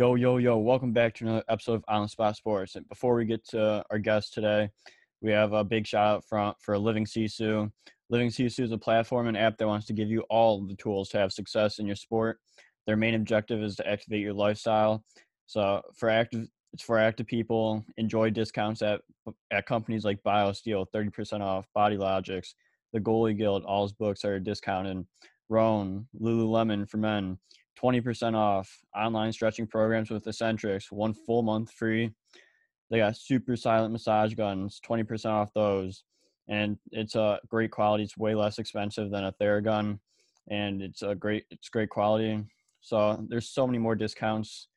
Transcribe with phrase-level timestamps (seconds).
[0.00, 2.76] Yo, yo, yo, welcome back to another episode of On the Spot Sports.
[2.76, 4.70] And before we get to our guest today,
[5.20, 7.68] we have a big shout out for, for Living Sisu.
[8.08, 11.08] Living Sisu is a platform and app that wants to give you all the tools
[11.08, 12.38] to have success in your sport.
[12.86, 15.02] Their main objective is to activate your lifestyle.
[15.46, 17.84] So for active it's for active people.
[17.96, 19.00] Enjoy discounts at
[19.50, 22.50] at companies like BioSteel, 30% off, BodyLogix,
[22.92, 25.04] the Goalie Guild, all books are discounted.
[25.48, 27.38] Rhone, Lululemon for men,
[27.80, 28.70] 20% off.
[28.96, 32.10] Online stretching programs with Eccentrics, one full month free.
[32.90, 36.04] They got super silent massage guns, 20% off those.
[36.48, 38.04] And it's a great quality.
[38.04, 39.98] It's way less expensive than a Theragun.
[40.50, 42.42] And it's a great it's great quality.
[42.80, 44.68] So there's so many more discounts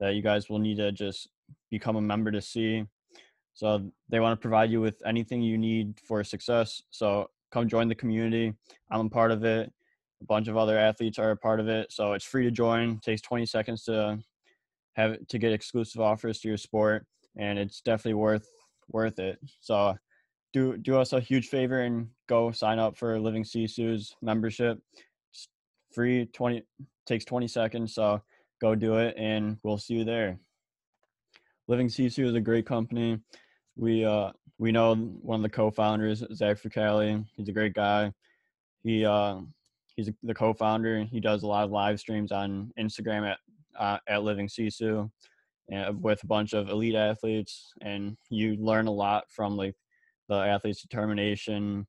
[0.00, 1.28] that you guys will need to just
[1.70, 2.84] become a member to see.
[3.52, 6.82] So they want to provide you with anything you need for success.
[6.90, 8.54] So come join the community.
[8.90, 9.70] I'm a part of it
[10.20, 11.92] a bunch of other athletes are a part of it.
[11.92, 12.92] So it's free to join.
[12.92, 14.18] It takes 20 seconds to
[14.96, 17.06] have to get exclusive offers to your sport,
[17.36, 18.48] and it's definitely worth
[18.90, 19.38] worth it.
[19.60, 19.96] So
[20.52, 24.78] do do us a huge favor and go sign up for Living Sisu's membership.
[25.30, 25.48] It's
[25.92, 26.62] free 20
[27.06, 27.94] takes 20 seconds.
[27.94, 28.22] So
[28.60, 30.38] go do it, and we'll see you there.
[31.68, 33.20] Living Sisu is a great company.
[33.76, 37.24] We uh we know one of the co-founders, Zach Fricali.
[37.36, 38.12] He's a great guy.
[38.82, 39.40] He uh
[39.98, 41.04] he's the co-founder.
[41.10, 43.38] He does a lot of live streams on Instagram at
[43.78, 45.10] uh, at Living Sisu,
[45.70, 49.74] and with a bunch of elite athletes, and you learn a lot from like
[50.28, 51.86] the athletes' determination,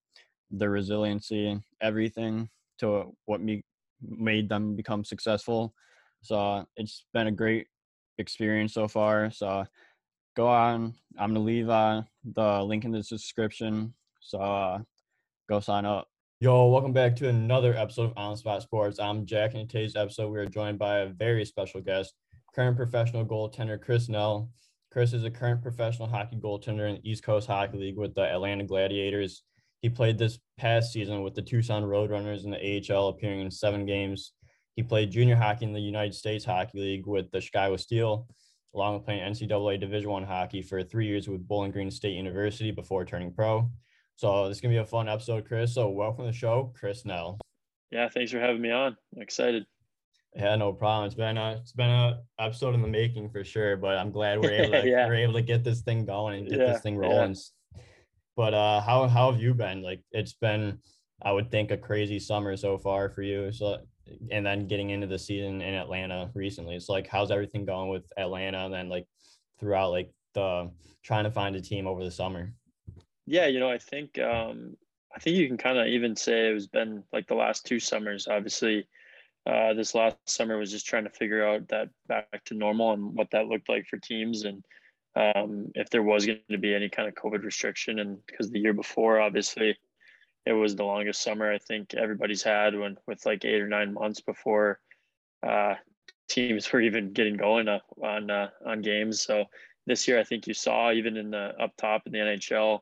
[0.49, 3.63] their resiliency, everything to what me
[4.01, 5.73] made them become successful.
[6.21, 7.67] So it's been a great
[8.17, 9.29] experience so far.
[9.29, 9.65] So
[10.35, 10.95] go on.
[11.19, 13.93] I'm gonna leave uh, the link in the description.
[14.19, 14.79] So uh,
[15.47, 16.08] go sign up.
[16.41, 18.97] Yo, welcome back to another episode of On Spot Sports.
[18.97, 22.13] I'm Jack, and in today's episode, we are joined by a very special guest,
[22.55, 24.49] current professional goaltender Chris Nell.
[24.89, 28.21] Chris is a current professional hockey goaltender in the East Coast Hockey League with the
[28.21, 29.43] Atlanta Gladiators.
[29.81, 33.85] He played this past season with the Tucson Roadrunners in the AHL, appearing in seven
[33.85, 34.31] games.
[34.77, 38.29] He played junior hockey in the United States Hockey League with the Chicago Steel,
[38.73, 42.71] along with playing NCAA Division One hockey for three years with Bowling Green State University
[42.71, 43.69] before turning pro.
[44.19, 45.73] So this is gonna be a fun episode, Chris.
[45.73, 47.39] So welcome to the show, Chris Nell.
[47.89, 48.97] Yeah, thanks for having me on.
[49.15, 49.65] I'm excited.
[50.35, 51.05] Yeah, no problem.
[51.05, 54.41] It's been a it's been a episode in the making for sure, but I'm glad
[54.41, 55.07] we're able to yeah.
[55.07, 57.33] we're able to get this thing going and get yeah, this thing rolling.
[57.33, 57.81] Yeah.
[58.35, 59.81] But uh how how have you been?
[59.81, 60.79] Like it's been
[61.21, 63.53] I would think a crazy summer so far for you.
[63.53, 63.77] So
[64.31, 66.75] and then getting into the season in Atlanta recently.
[66.75, 69.07] It's like how's everything going with Atlanta and then like
[69.61, 70.71] throughout like the
[71.03, 72.53] trying to find a team over the summer?
[73.29, 74.75] Yeah, you know, I think um,
[75.15, 77.79] I think you can kind of even say it was been like the last two
[77.79, 78.27] summers.
[78.27, 78.87] Obviously,
[79.45, 83.13] uh, this last summer was just trying to figure out that back to normal and
[83.13, 84.65] what that looked like for teams and
[85.15, 87.99] um, if there was going to be any kind of COVID restriction.
[87.99, 89.77] And because the year before, obviously,
[90.47, 93.93] it was the longest summer I think everybody's had when with like eight or nine
[93.93, 94.79] months before
[95.45, 95.75] uh,
[96.27, 99.21] teams were even getting going uh, on uh, on games.
[99.21, 99.45] So
[99.85, 102.81] this year, I think you saw even in the up top in the NHL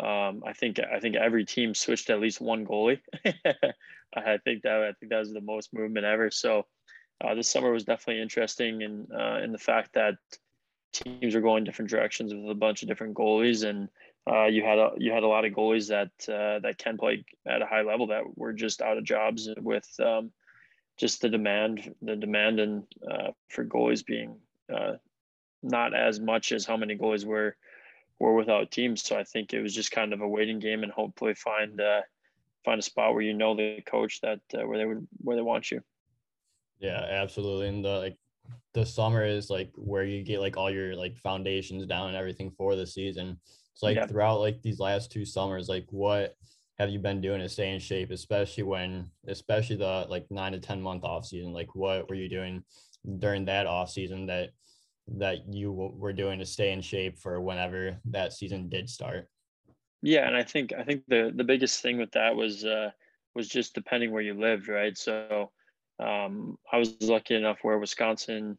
[0.00, 3.00] um, I think I think every team switched at least one goalie.
[3.24, 6.30] I think that I think that was the most movement ever.
[6.30, 6.66] So
[7.22, 10.16] uh, this summer was definitely interesting in uh, in the fact that
[10.92, 13.88] teams are going different directions with a bunch of different goalies, and
[14.28, 17.24] uh, you had a you had a lot of goalies that uh, that can play
[17.46, 20.32] at a high level that were just out of jobs with um,
[20.96, 24.36] just the demand the demand and uh, for goalies being
[24.74, 24.94] uh,
[25.62, 27.56] not as much as how many goalies were
[28.18, 29.02] were without teams.
[29.02, 32.02] So I think it was just kind of a waiting game and hopefully find uh,
[32.64, 35.42] find a spot where you know the coach that uh, where they would where they
[35.42, 35.80] want you.
[36.78, 37.68] Yeah, absolutely.
[37.68, 38.16] And the like
[38.74, 42.50] the summer is like where you get like all your like foundations down and everything
[42.56, 43.38] for the season.
[43.72, 44.06] It's like yeah.
[44.06, 46.36] throughout like these last two summers, like what
[46.78, 50.60] have you been doing to stay in shape, especially when especially the like nine to
[50.60, 51.52] ten month off season?
[51.52, 52.64] Like what were you doing
[53.18, 54.50] during that off season that
[55.06, 59.28] that you were doing to stay in shape for whenever that season did start?
[60.02, 62.90] Yeah, and I think I think the the biggest thing with that was uh,
[63.34, 64.96] was just depending where you lived, right?
[64.96, 65.50] So
[65.98, 68.58] um, I was lucky enough where Wisconsin,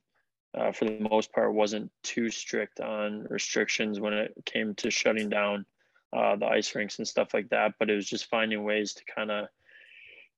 [0.58, 5.30] uh, for the most part, wasn't too strict on restrictions when it came to shutting
[5.30, 5.66] down
[6.16, 7.74] uh, the ice rinks and stuff like that.
[7.80, 9.48] But it was just finding ways to kind of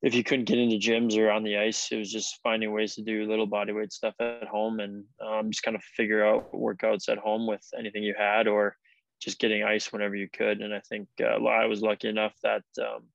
[0.02, 2.96] if you couldn't get into gyms or on the ice, it was just finding ways
[2.96, 6.52] to do little body weight stuff at home and um, just kind of figure out
[6.54, 8.78] workouts at home with anything you had or
[9.20, 10.62] just getting ice whenever you could.
[10.62, 13.06] And I think uh, I was lucky enough that um,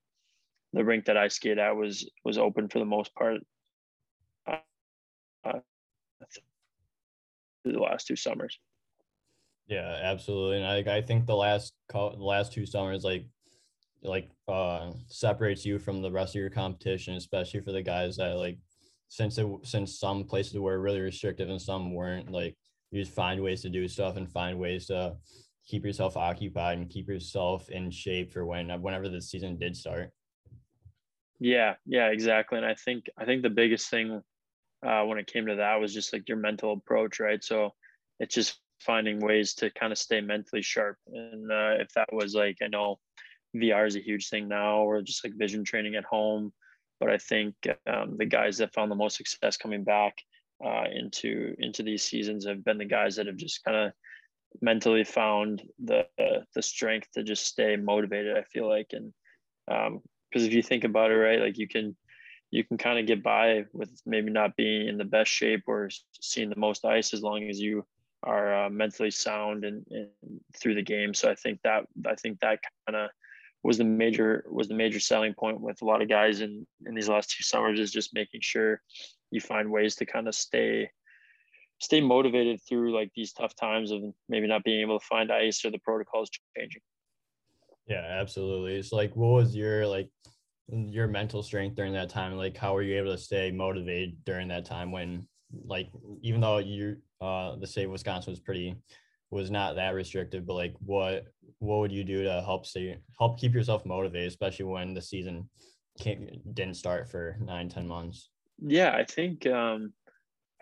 [0.73, 3.41] the rink that I skate at was was open for the most part.
[4.47, 5.61] Uh,
[7.65, 8.59] the last two summers.
[9.69, 10.63] Yeah, absolutely.
[10.63, 13.27] And I, I think the last the last two summers like
[14.03, 18.37] like uh separates you from the rest of your competition, especially for the guys that
[18.37, 18.59] like
[19.09, 22.57] since it since some places were really restrictive and some weren't like
[22.91, 25.15] you just find ways to do stuff and find ways to
[25.67, 30.11] keep yourself occupied and keep yourself in shape for when whenever the season did start.
[31.39, 32.59] Yeah, yeah, exactly.
[32.59, 34.23] And I think I think the biggest thing
[34.87, 37.43] uh, when it came to that was just like your mental approach, right?
[37.43, 37.75] So
[38.19, 40.99] it's just finding ways to kind of stay mentally sharp.
[41.07, 42.99] And uh, if that was like, I know
[43.55, 46.53] VR is a huge thing now, or just like vision training at home.
[47.01, 47.55] But I think
[47.87, 50.19] um, the guys that found the most success coming back
[50.65, 53.93] uh, into into these seasons have been the guys that have just kind of
[54.61, 56.07] mentally found the
[56.55, 58.37] the strength to just stay motivated.
[58.37, 59.13] I feel like, and
[59.67, 61.97] because um, if you think about it, right, like you can
[62.51, 65.89] you can kind of get by with maybe not being in the best shape or
[66.21, 67.85] seeing the most ice as long as you
[68.23, 70.09] are uh, mentally sound and, and,
[70.61, 71.15] through the game.
[71.15, 73.11] So I think that I think that kind of
[73.63, 76.95] was the major was the major selling point with a lot of guys in in
[76.95, 78.81] these last two summers is just making sure
[79.31, 80.91] you find ways to kind of stay
[81.81, 85.65] stay motivated through like these tough times of maybe not being able to find ice
[85.65, 86.81] or the protocols changing.
[87.87, 88.77] Yeah, absolutely.
[88.77, 90.09] It's like what was your like
[90.69, 92.37] your mental strength during that time?
[92.37, 95.27] Like how were you able to stay motivated during that time when
[95.67, 95.91] like
[96.23, 98.77] even though you uh the state of Wisconsin was pretty
[99.33, 101.25] was not that restrictive, but like what
[101.59, 105.49] what would you do to help stay help keep yourself motivated, especially when the season
[105.99, 108.29] didn't start for nine ten months?
[108.59, 109.93] Yeah, I think um,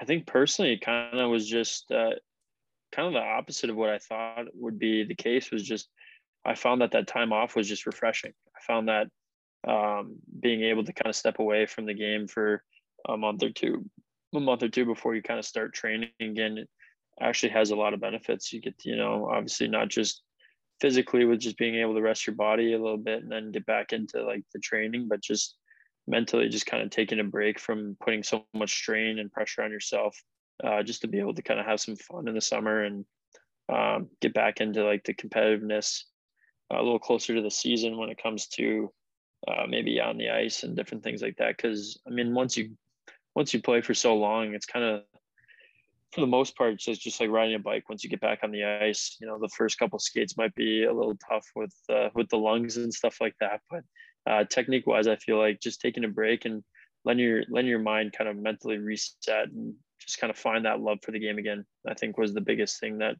[0.00, 2.10] I think personally, it kind of was just uh,
[2.92, 5.50] kind of the opposite of what I thought would be the case.
[5.50, 5.88] Was just
[6.44, 8.32] I found that that time off was just refreshing.
[8.56, 9.08] I found that
[9.66, 12.62] um, being able to kind of step away from the game for
[13.08, 13.84] a month or two,
[14.34, 16.66] a month or two before you kind of start training again,
[17.20, 18.52] actually has a lot of benefits.
[18.52, 20.22] You get, you know, obviously not just
[20.80, 23.66] physically with just being able to rest your body a little bit and then get
[23.66, 25.56] back into like the training, but just
[26.06, 29.70] mentally just kind of taking a break from putting so much strain and pressure on
[29.70, 30.16] yourself,
[30.64, 33.04] uh, just to be able to kind of have some fun in the summer and
[33.72, 36.02] um, get back into like the competitiveness
[36.72, 38.90] uh, a little closer to the season when it comes to
[39.48, 41.56] uh, maybe on the ice and different things like that.
[41.56, 42.76] Because I mean, once you
[43.34, 45.02] once you play for so long, it's kind of
[46.12, 47.88] for the most part, it's just like riding a bike.
[47.88, 50.84] Once you get back on the ice, you know, the first couple skates might be
[50.84, 53.60] a little tough with uh, with the lungs and stuff like that.
[53.70, 53.84] But
[54.26, 56.64] uh, technique wise, I feel like just taking a break and
[57.04, 60.80] letting your letting your mind kind of mentally reset and just kind of find that
[60.80, 61.64] love for the game again.
[61.86, 63.16] I think was the biggest thing that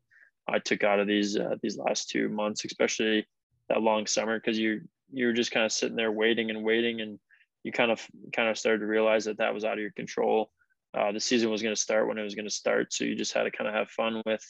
[0.49, 3.25] I took out of these uh, these last two months, especially
[3.69, 4.81] that long summer, because you're
[5.13, 7.21] you're just kind of sitting there waiting and waiting, and
[7.63, 8.05] you kind of
[8.35, 10.51] kind of started to realize that that was out of your control
[10.97, 12.93] uh, the season was going to start when it was going to start.
[12.93, 14.45] So you just had to kind of have fun with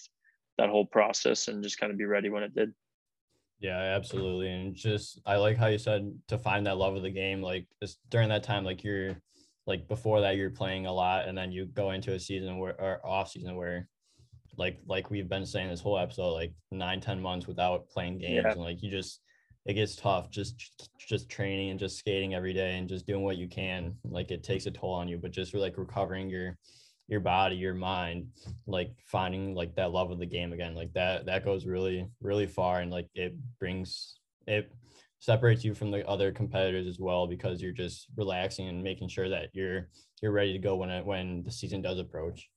[0.59, 2.73] that whole process and just kind of be ready when it did.
[3.59, 4.51] Yeah, absolutely.
[4.51, 7.43] And just, I like how you said to find that love of the game.
[7.43, 9.17] Like just during that time, like you're
[9.67, 12.81] like before that, you're playing a lot and then you go into a season where,
[12.81, 13.87] or off season where
[14.57, 18.45] like, like we've been saying this whole episode, like nine, 10 months without playing games.
[18.45, 18.53] Yeah.
[18.53, 19.21] And like, you just,
[19.67, 23.37] it gets tough just just training and just skating every day and just doing what
[23.37, 23.95] you can.
[24.05, 26.57] Like it takes a toll on you but just like recovering your
[27.11, 28.29] your body your mind
[28.67, 32.47] like finding like that love of the game again like that that goes really really
[32.47, 34.73] far and like it brings it
[35.19, 39.29] separates you from the other competitors as well because you're just relaxing and making sure
[39.29, 39.88] that you're
[40.23, 42.49] you're ready to go when it when the season does approach.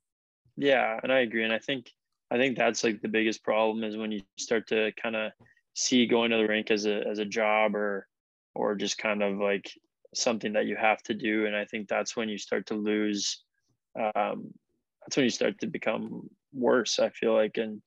[0.55, 1.89] Yeah and i agree and i think
[2.29, 5.31] i think that's like the biggest problem is when you start to kind of
[5.73, 8.07] see going to the rink as a as a job or
[8.55, 9.71] or just kind of like
[10.13, 11.45] something that you have to do.
[11.45, 13.43] And i think that's when you start to lose
[13.99, 14.51] um,
[15.01, 17.57] that's when you start to become worse i feel like.
[17.57, 17.81] And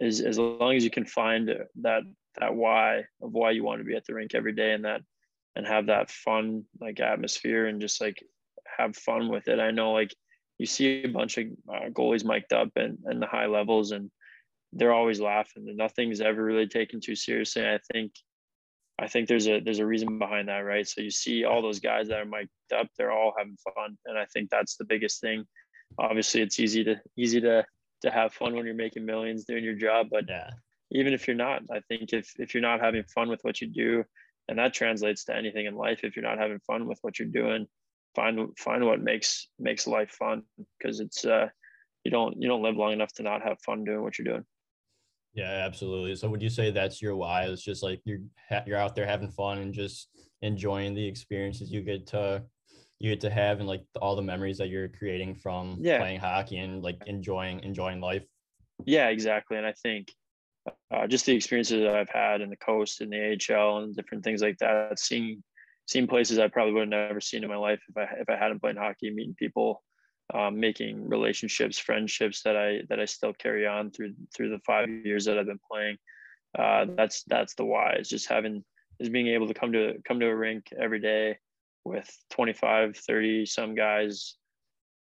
[0.00, 1.50] as, as long as you can find
[1.82, 2.02] that
[2.38, 5.02] that why of why you want to be at the rink every day and that
[5.56, 8.22] and have that fun like atmosphere and just like
[8.78, 9.58] have fun with it.
[9.58, 10.14] I know like
[10.58, 14.10] you see a bunch of uh, goalies mic'd up and, and the high levels and
[14.72, 17.66] they're always laughing and nothing's ever really taken too seriously.
[17.66, 18.12] I think
[18.98, 20.86] I think there's a there's a reason behind that, right?
[20.86, 23.96] So you see all those guys that are mic'd up, they're all having fun.
[24.06, 25.44] And I think that's the biggest thing.
[25.98, 27.64] Obviously it's easy to easy to
[28.02, 30.08] to have fun when you're making millions doing your job.
[30.10, 30.50] But yeah,
[30.92, 33.68] even if you're not, I think if if you're not having fun with what you
[33.68, 34.04] do,
[34.48, 37.28] and that translates to anything in life, if you're not having fun with what you're
[37.28, 37.66] doing,
[38.14, 40.42] find find what makes makes life fun
[40.78, 41.48] because it's uh
[42.04, 44.44] you don't you don't live long enough to not have fun doing what you're doing.
[45.32, 46.16] Yeah, absolutely.
[46.16, 47.44] So would you say that's your why?
[47.44, 48.20] It's just like you're
[48.66, 50.08] you're out there having fun and just
[50.42, 52.44] enjoying the experiences you get to
[52.98, 55.98] you get to have and like all the memories that you're creating from Yeah.
[55.98, 58.26] playing hockey and like enjoying enjoying life.
[58.86, 59.56] Yeah, exactly.
[59.56, 60.12] And I think
[60.90, 64.24] uh, just the experiences that I've had in the coast and the AHL and different
[64.24, 65.42] things like that, seeing
[65.86, 68.36] seeing places I probably would have never seen in my life if I if I
[68.36, 69.82] hadn't played hockey, meeting people,
[70.34, 74.88] um, making relationships, friendships that I that I still carry on through through the five
[74.88, 75.96] years that I've been playing.
[76.58, 77.92] Uh, that's that's the why.
[77.92, 78.64] It's just having
[78.98, 81.38] is being able to come to come to a rink every day
[81.84, 84.36] with 25, 30 some guys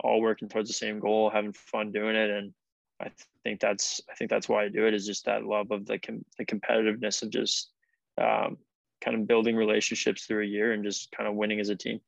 [0.02, 2.54] all working towards the same goal, having fun doing it, and
[3.02, 3.12] I
[3.44, 6.00] think that's I think that's why I do it is just that love of the
[6.00, 7.72] com- the competitiveness of just
[8.20, 8.58] um,
[9.02, 12.00] kind of building relationships through a year and just kind of winning as a team.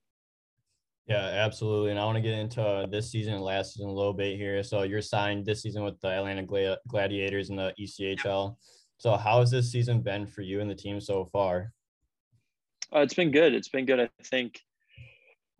[1.10, 1.90] Yeah, absolutely.
[1.90, 4.62] And I want to get into this season and last season a little bit here.
[4.62, 8.56] So you're signed this season with the Atlanta Gla- Gladiators in the ECHL.
[9.00, 11.74] So how has this season been for you and the team so far?
[12.96, 13.56] Uh, it's been good.
[13.56, 14.00] It's been good.
[14.00, 14.62] I think.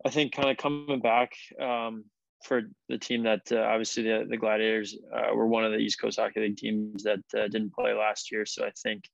[0.02, 2.04] I think kind of coming back um,
[2.44, 6.00] for the team that uh, obviously the, the Gladiators uh, were one of the East
[6.00, 8.46] Coast Hockey League teams that uh, didn't play last year.
[8.46, 9.04] So I think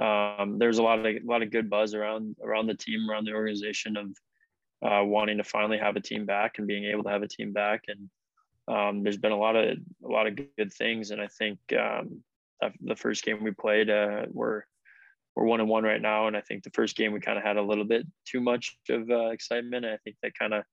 [0.00, 3.24] um, there's a lot of a lot of good buzz around around the team, around
[3.24, 4.08] the organization of
[4.84, 7.52] uh, wanting to finally have a team back and being able to have a team
[7.52, 7.84] back.
[7.88, 8.10] And
[8.68, 11.10] um, there's been a lot of a lot of good things.
[11.10, 12.22] And I think um,
[12.80, 14.62] the first game we played, uh, we're
[15.34, 17.44] we're one and one right now, and I think the first game we kind of
[17.44, 19.84] had a little bit too much of uh, excitement.
[19.84, 20.64] And I think that kind of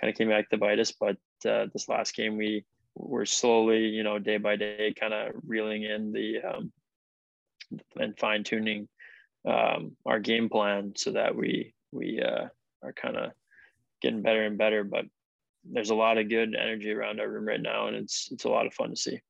[0.00, 0.92] kind of came back to bite us.
[0.98, 1.16] But
[1.48, 5.82] uh, this last game, we were slowly, you know, day by day, kind of reeling
[5.82, 6.72] in the um,
[7.96, 8.88] and fine tuning
[9.46, 12.48] um, our game plan so that we we uh,
[12.82, 13.32] are kind of
[14.02, 14.84] getting better and better.
[14.84, 15.06] But
[15.64, 18.48] there's a lot of good energy around our room right now, and it's it's a
[18.48, 19.20] lot of fun to see.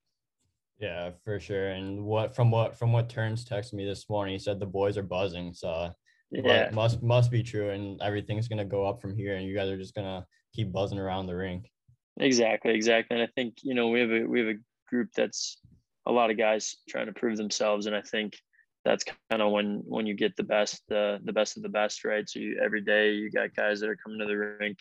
[0.79, 1.69] Yeah, for sure.
[1.69, 4.99] And what from what from what Turns texted me this morning, he said the boys
[4.99, 5.55] are buzzing.
[5.55, 5.91] So
[6.31, 9.71] Yeah, must must be true, and everything's gonna go up from here, and you guys
[9.71, 11.71] are just gonna keep buzzing around the rink.
[12.19, 13.17] exactly, exactly.
[13.17, 15.59] And I think you know we have a we have a group that's
[16.05, 18.39] a lot of guys trying to prove themselves, and I think
[18.87, 22.05] that's kind of when when you get the best uh, the best of the best,
[22.05, 22.29] right?
[22.29, 24.79] So you, every day you got guys that are coming to the rink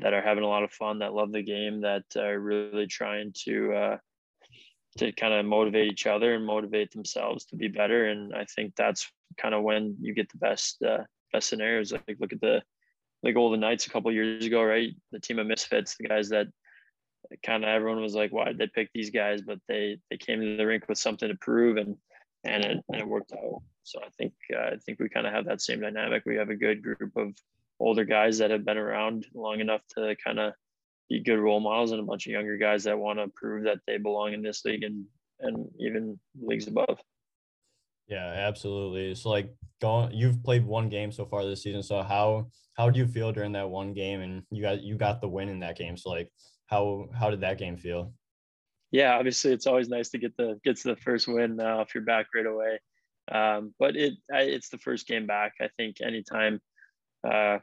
[0.00, 3.32] that are having a lot of fun, that love the game, that are really trying
[3.44, 3.96] to uh,
[4.98, 8.08] to kind of motivate each other and motivate themselves to be better.
[8.08, 11.92] And I think that's kind of when you get the best uh, best scenarios.
[11.92, 12.62] Like look at the
[13.22, 14.90] the Golden Knights a couple years ago, right?
[15.12, 16.48] The team of misfits, the guys that
[17.44, 19.40] kind of everyone was like, why did they pick these guys?
[19.40, 21.96] But they they came to the rink with something to prove, and
[22.46, 23.62] and it, and it worked out.
[23.82, 26.22] So I think uh, I think we kind of have that same dynamic.
[26.26, 27.34] We have a good group of
[27.78, 30.54] older guys that have been around long enough to kind of
[31.08, 33.78] be good role models, and a bunch of younger guys that want to prove that
[33.86, 35.04] they belong in this league and
[35.40, 36.98] and even leagues above.
[38.08, 39.14] Yeah, absolutely.
[39.14, 41.82] So like going you've played one game so far this season.
[41.82, 45.20] So how how do you feel during that one game and you got you got
[45.20, 45.96] the win in that game.
[45.96, 46.30] So like
[46.66, 48.12] how how did that game feel?
[48.96, 51.94] Yeah, obviously it's always nice to get the get to the first win uh, if
[51.94, 52.78] you're back right away.
[53.30, 55.52] Um, but it it's the first game back.
[55.60, 56.62] I think anytime
[57.22, 57.58] uh,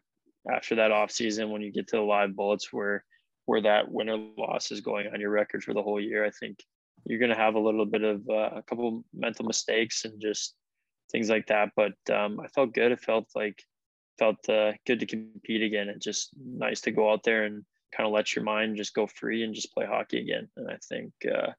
[0.51, 3.03] after that off season when you get to the live bullets where
[3.45, 6.29] where that win or loss is going on your record for the whole year, I
[6.29, 6.59] think
[7.05, 10.53] you're going to have a little bit of uh, a couple mental mistakes and just
[11.11, 11.71] things like that.
[11.75, 12.91] But um, I felt good.
[12.91, 13.59] It felt like
[14.19, 15.89] felt uh, good to compete again.
[15.89, 19.07] It's just nice to go out there and kind of let your mind just go
[19.07, 20.47] free and just play hockey again.
[20.57, 21.51] And I think uh,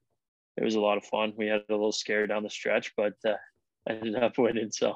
[0.57, 1.33] it was a lot of fun.
[1.37, 3.33] We had a little scare down the stretch, but uh,
[3.87, 4.71] I ended up winning.
[4.71, 4.95] So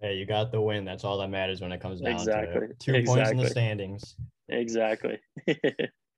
[0.00, 0.84] Hey, you got the win.
[0.84, 2.60] That's all that matters when it comes down Exactly.
[2.60, 2.80] to it.
[2.80, 4.16] Two points in the standings.
[4.48, 5.18] exactly.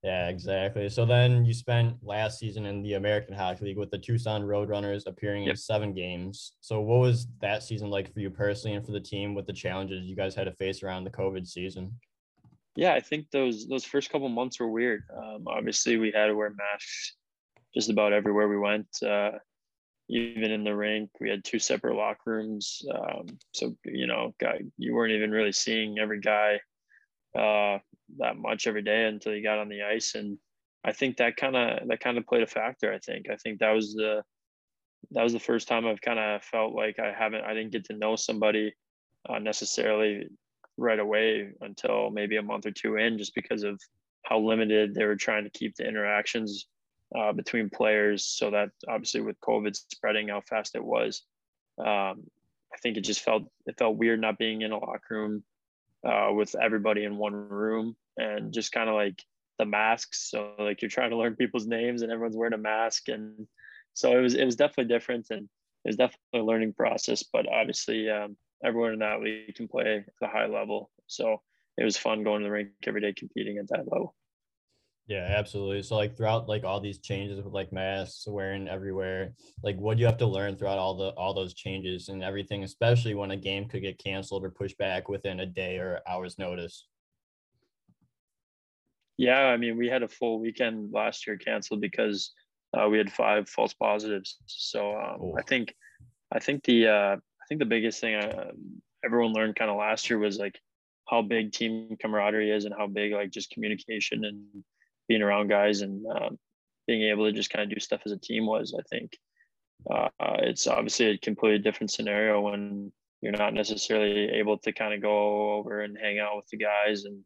[0.04, 0.90] Yeah, exactly.
[0.90, 5.07] So then you spent last season in the American Hockey League with the Tucson Roadrunners
[5.07, 6.52] appearing in seven games.
[6.61, 9.54] So what was that season like for you personally and for the team with the
[9.54, 11.90] challenges you guys had to face around the COVID season?
[12.76, 15.04] Yeah, I think those those first couple months were weird.
[15.16, 17.14] Um, obviously, we had to wear masks
[17.75, 18.88] just about everywhere we went.
[19.02, 19.33] Uh,
[20.09, 22.83] even in the rink, we had two separate locker rooms.
[22.93, 26.61] Um, so you know, guy, you weren't even really seeing every guy
[27.38, 27.78] uh,
[28.19, 30.37] that much every day until you got on the ice, and
[30.85, 32.93] I think that kind of that kind of played a factor.
[32.93, 34.23] I think I think that was the
[35.12, 37.85] that was the first time I've kind of felt like I haven't I didn't get
[37.87, 38.75] to know somebody
[39.28, 40.28] uh, necessarily
[40.76, 43.81] right away until maybe a month or two in, just because of
[44.23, 46.66] how limited they were trying to keep the interactions
[47.16, 48.26] uh, between players.
[48.26, 51.23] So that obviously with COVID spreading how fast it was,
[51.78, 52.25] um,
[52.73, 55.45] I think it just felt it felt weird not being in a locker room
[56.04, 59.23] uh, with everybody in one room and just kind of like
[59.59, 60.31] the masks.
[60.31, 63.47] So like you're trying to learn people's names and everyone's wearing a mask, and
[63.95, 65.43] so it was it was definitely different and
[65.85, 67.23] it was definitely a learning process.
[67.23, 70.90] But obviously, um, everyone in that league can play at a high level.
[71.06, 71.40] So
[71.76, 74.14] it was fun going to the rink every day competing at that level.
[75.06, 75.83] Yeah, absolutely.
[75.83, 80.00] So like throughout like all these changes with like masks wearing everywhere, like what do
[80.00, 83.37] you have to learn throughout all the all those changes and everything, especially when a
[83.37, 86.87] game could get canceled or pushed back within a day or hours notice?
[89.18, 92.33] Yeah, I mean, we had a full weekend last year canceled because
[92.73, 94.38] uh, we had five false positives.
[94.47, 95.35] So um.
[95.38, 95.75] I think,
[96.33, 97.16] I think the uh,
[97.54, 98.50] think the biggest thing uh,
[99.04, 100.58] everyone learned kind of last year was like
[101.08, 104.42] how big team camaraderie is and how big like just communication and
[105.08, 106.38] being around guys and um,
[106.88, 108.75] being able to just kind of do stuff as a team was.
[108.76, 109.16] I think
[109.88, 110.08] uh,
[110.38, 115.52] it's obviously a completely different scenario when you're not necessarily able to kind of go
[115.52, 117.20] over and hang out with the guys and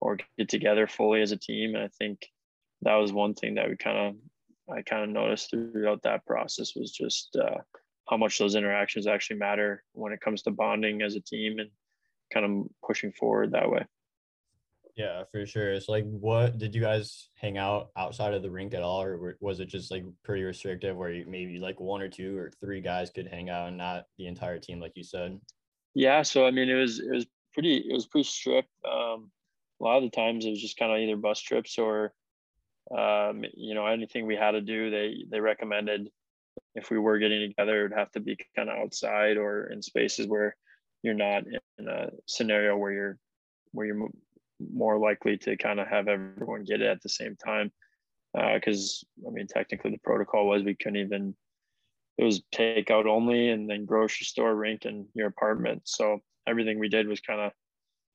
[0.00, 1.76] or get together fully as a team.
[1.76, 2.26] And I think
[2.82, 6.74] that was one thing that we kind of I kind of noticed throughout that process
[6.74, 7.58] was just uh,
[8.08, 11.70] how much those interactions actually matter when it comes to bonding as a team and
[12.32, 13.84] kind of pushing forward that way.
[14.96, 15.78] Yeah, for sure.
[15.80, 19.36] So, like, what did you guys hang out outside of the rink at all, or
[19.40, 22.80] was it just like pretty restrictive, where you, maybe like one or two or three
[22.80, 25.38] guys could hang out and not the entire team, like you said?
[25.94, 26.22] Yeah.
[26.22, 28.70] So, I mean, it was it was pretty it was pretty strict.
[28.84, 29.30] Um,
[29.80, 32.12] a lot of the times, it was just kind of either bus trips or,
[32.90, 34.90] um, you know, anything we had to do.
[34.90, 36.10] They they recommended
[36.74, 40.26] if we were getting together, it'd have to be kind of outside or in spaces
[40.26, 40.56] where
[41.02, 41.44] you're not
[41.78, 43.18] in a scenario where you're
[43.72, 44.08] where you're
[44.72, 47.70] more likely to kind of have everyone get it at the same time.
[48.34, 51.34] Because uh, I mean, technically, the protocol was we couldn't even.
[52.18, 55.82] It was takeout only, and then grocery store, rink, and your apartment.
[55.84, 57.52] So everything we did was kind of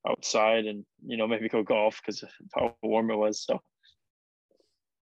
[0.07, 3.43] outside, and you know maybe go golf because how warm it was.
[3.43, 3.61] So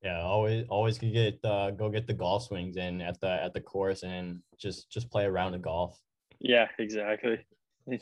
[0.02, 3.54] yeah, always always can get uh, go get the golf swings in at the at
[3.54, 5.98] the course and just just play around the golf.
[6.38, 7.44] Yeah, exactly.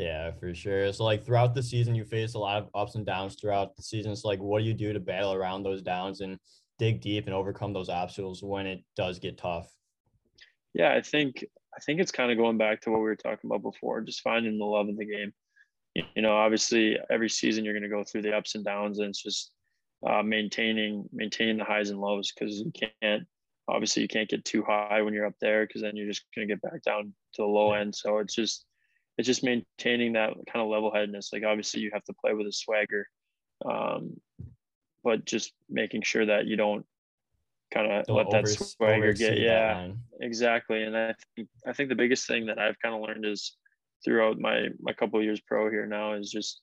[0.00, 0.90] Yeah, for sure.
[0.94, 3.82] So like throughout the season, you face a lot of ups and downs throughout the
[3.82, 4.16] season.
[4.16, 6.38] So like, what do you do to battle around those downs and
[6.78, 9.68] dig deep and overcome those obstacles when it does get tough?
[10.72, 11.44] Yeah, I think
[11.76, 14.22] I think it's kind of going back to what we were talking about before, just
[14.22, 15.32] finding the love of the game.
[15.94, 19.08] You know, obviously every season you're going to go through the ups and downs, and
[19.08, 19.52] it's just
[20.06, 23.26] uh, maintaining maintaining the highs and lows because you can't
[23.68, 26.46] obviously you can't get too high when you're up there because then you're just going
[26.46, 27.94] to get back down to the low end.
[27.94, 28.64] So it's just
[29.18, 31.30] it's just maintaining that kind of level headedness.
[31.32, 33.06] Like obviously you have to play with a swagger,
[33.64, 34.18] um,
[35.04, 36.86] but just making sure that you don't
[37.72, 39.88] kind of let that swagger get yeah
[40.20, 40.82] exactly.
[40.82, 43.56] And I think I think the biggest thing that I've kind of learned is
[44.04, 46.60] throughout my my couple of years pro here now is just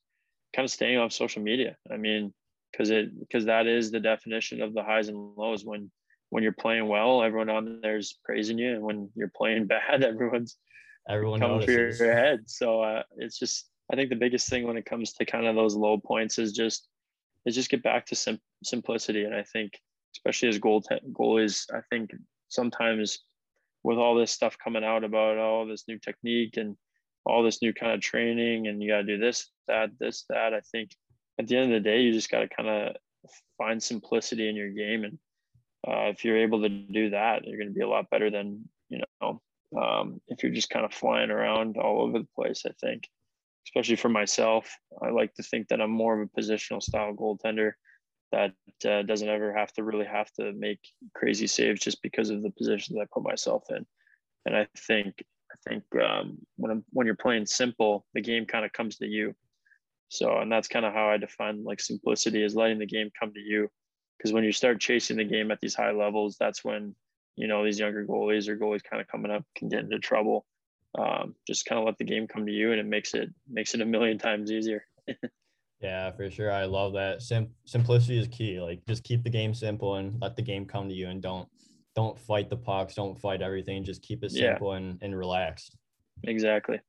[0.56, 1.78] kind of staying off social media.
[1.92, 2.34] I mean,
[2.78, 5.90] because it because that is the definition of the highs and lows when
[6.30, 10.04] when you're playing well, everyone on there is praising you, and when you're playing bad,
[10.04, 10.58] everyone's
[11.10, 12.42] everyone coming for your head.
[12.48, 15.56] So uh, it's just I think the biggest thing when it comes to kind of
[15.56, 16.88] those low points is just
[17.46, 19.24] is just get back to sim- simplicity.
[19.24, 19.74] And I think
[20.16, 22.12] especially as goal te- goalies, I think
[22.50, 23.20] sometimes
[23.84, 26.76] with all this stuff coming out about all this new technique and
[27.26, 30.54] all this new kind of training and you got to do this that this that
[30.54, 30.92] i think
[31.40, 32.96] at the end of the day you just got to kind of
[33.58, 35.18] find simplicity in your game and
[35.88, 38.68] uh, if you're able to do that you're going to be a lot better than
[38.90, 39.42] you know
[39.76, 42.64] um, if you're just kind of flying around all over the place.
[42.66, 43.08] I think,
[43.68, 44.70] especially for myself,
[45.02, 47.74] I like to think that I'm more of a positional style goaltender
[48.32, 48.54] that
[48.88, 50.80] uh, doesn't ever have to really have to make
[51.16, 53.86] crazy saves just because of the positions I put myself in.
[54.46, 58.66] And I think I think um, when I'm, when you're playing simple, the game kind
[58.66, 59.34] of comes to you.
[60.10, 63.34] So, and that's kind of how I define like simplicity is letting the game come
[63.34, 63.70] to you.
[64.18, 66.96] Because when you start chasing the game at these high levels, that's when
[67.36, 70.46] you know these younger goalies or goalies kind of coming up can get into trouble.
[70.98, 73.76] Um, just kind of let the game come to you, and it makes it makes
[73.76, 74.84] it a million times easier.
[75.82, 76.52] yeah, for sure.
[76.52, 77.22] I love that.
[77.22, 78.60] Sim- simplicity is key.
[78.60, 81.48] Like just keep the game simple and let the game come to you, and don't
[81.96, 83.84] don't fight the pucks, don't fight everything.
[83.84, 84.78] Just keep it simple yeah.
[84.78, 85.78] and and relaxed.
[86.24, 86.80] Exactly.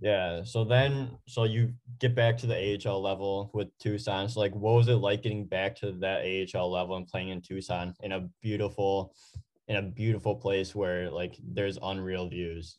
[0.00, 0.42] Yeah.
[0.44, 4.28] So then, so you get back to the AHL level with Tucson.
[4.28, 7.42] So like, what was it like getting back to that AHL level and playing in
[7.42, 9.14] Tucson in a beautiful,
[9.68, 12.78] in a beautiful place where like there's unreal views.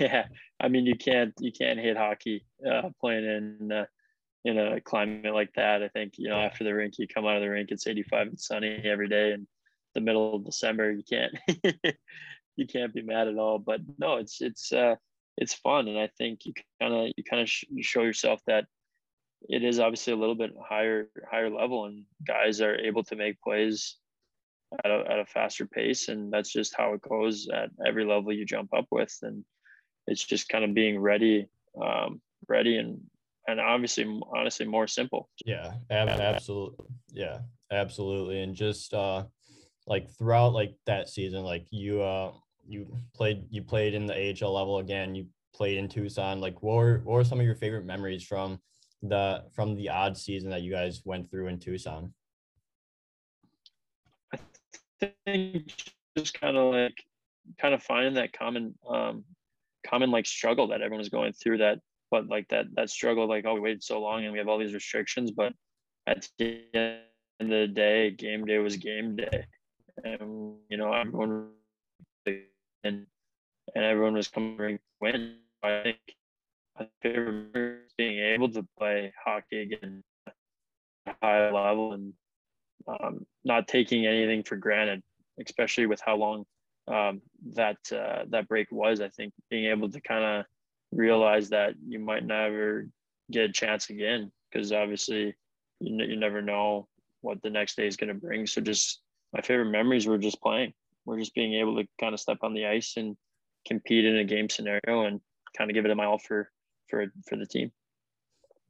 [0.00, 0.26] Yeah,
[0.60, 3.86] I mean you can't you can't hit hockey uh, playing in uh,
[4.44, 5.82] in a climate like that.
[5.82, 8.26] I think you know after the rink you come out of the rink it's 85
[8.28, 9.46] and sunny every day and
[9.94, 11.34] the middle of December you can't
[12.56, 13.58] you can't be mad at all.
[13.58, 14.96] But no, it's it's uh,
[15.38, 18.66] it's fun and I think you kind of you kind of sh- show yourself that
[19.48, 23.40] it is obviously a little bit higher higher level and guys are able to make
[23.40, 23.96] plays
[24.84, 28.32] at a, at a faster pace and that's just how it goes at every level
[28.32, 29.44] you jump up with and
[30.06, 31.48] it's just kind of being ready
[31.80, 33.00] um, ready and
[33.48, 35.28] and obviously honestly more simple.
[35.44, 36.86] Yeah, ab- absolutely.
[37.12, 37.38] Yeah,
[37.72, 38.42] absolutely.
[38.42, 39.24] And just uh
[39.86, 42.32] like throughout like that season, like you uh
[42.68, 46.40] you played you played in the AHL level again, you played in Tucson.
[46.40, 48.60] Like what were what were some of your favorite memories from
[49.02, 52.12] the from the odd season that you guys went through in Tucson?
[54.32, 54.38] I
[55.24, 55.72] think
[56.16, 57.04] just kind of like
[57.58, 59.24] kind of finding that common um
[59.86, 61.78] common like struggle that everyone was going through that
[62.10, 64.58] but like that that struggle like oh we waited so long and we have all
[64.58, 65.52] these restrictions but
[66.06, 67.00] at the end
[67.40, 69.46] of the day game day was game day
[70.04, 71.48] and you know everyone
[72.88, 73.06] and
[73.74, 75.98] and everyone was coming to win i think
[76.78, 80.34] my favorite being able to play hockey again at
[81.06, 82.12] a high level and
[82.86, 85.02] um, not taking anything for granted
[85.44, 86.44] especially with how long
[86.88, 87.20] um,
[87.54, 90.46] that uh, that break was i think being able to kind of
[90.92, 92.86] realize that you might never
[93.30, 95.34] get a chance again because obviously
[95.80, 96.88] you, n- you never know
[97.20, 98.46] what the next day is going to bring.
[98.46, 99.00] So just
[99.32, 100.72] my favorite memories were just playing.
[101.08, 103.16] We're just being able to kind of step on the ice and
[103.66, 105.20] compete in a game scenario and
[105.56, 106.50] kind of give it a mile for
[106.90, 107.72] for for the team.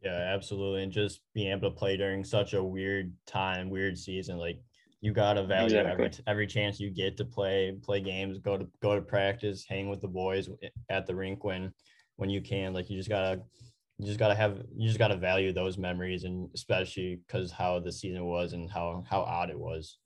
[0.02, 4.38] Yeah, absolutely, and just being able to play during such a weird time, weird season,
[4.38, 4.60] like
[5.00, 6.04] you gotta value exactly.
[6.04, 9.88] every every chance you get to play play games, go to go to practice, hang
[9.88, 10.48] with the boys
[10.88, 11.72] at the rink when
[12.16, 12.72] when you can.
[12.72, 13.40] Like you just gotta
[13.98, 17.90] you just gotta have you just gotta value those memories and especially because how the
[17.90, 19.98] season was and how how odd it was.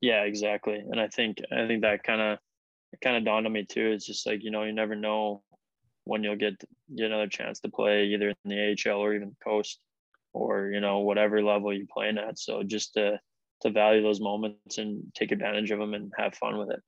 [0.00, 0.76] Yeah, exactly.
[0.76, 2.38] And I think I think that kind of
[3.02, 3.90] kind of dawned on me too.
[3.92, 5.42] It's just like you know you never know
[6.04, 6.54] when you'll get
[6.94, 9.80] get another chance to play either in the AHL or even coast
[10.32, 12.38] or you know whatever level you're playing at.
[12.38, 13.20] So just to
[13.62, 16.80] to value those moments and take advantage of them and have fun with it.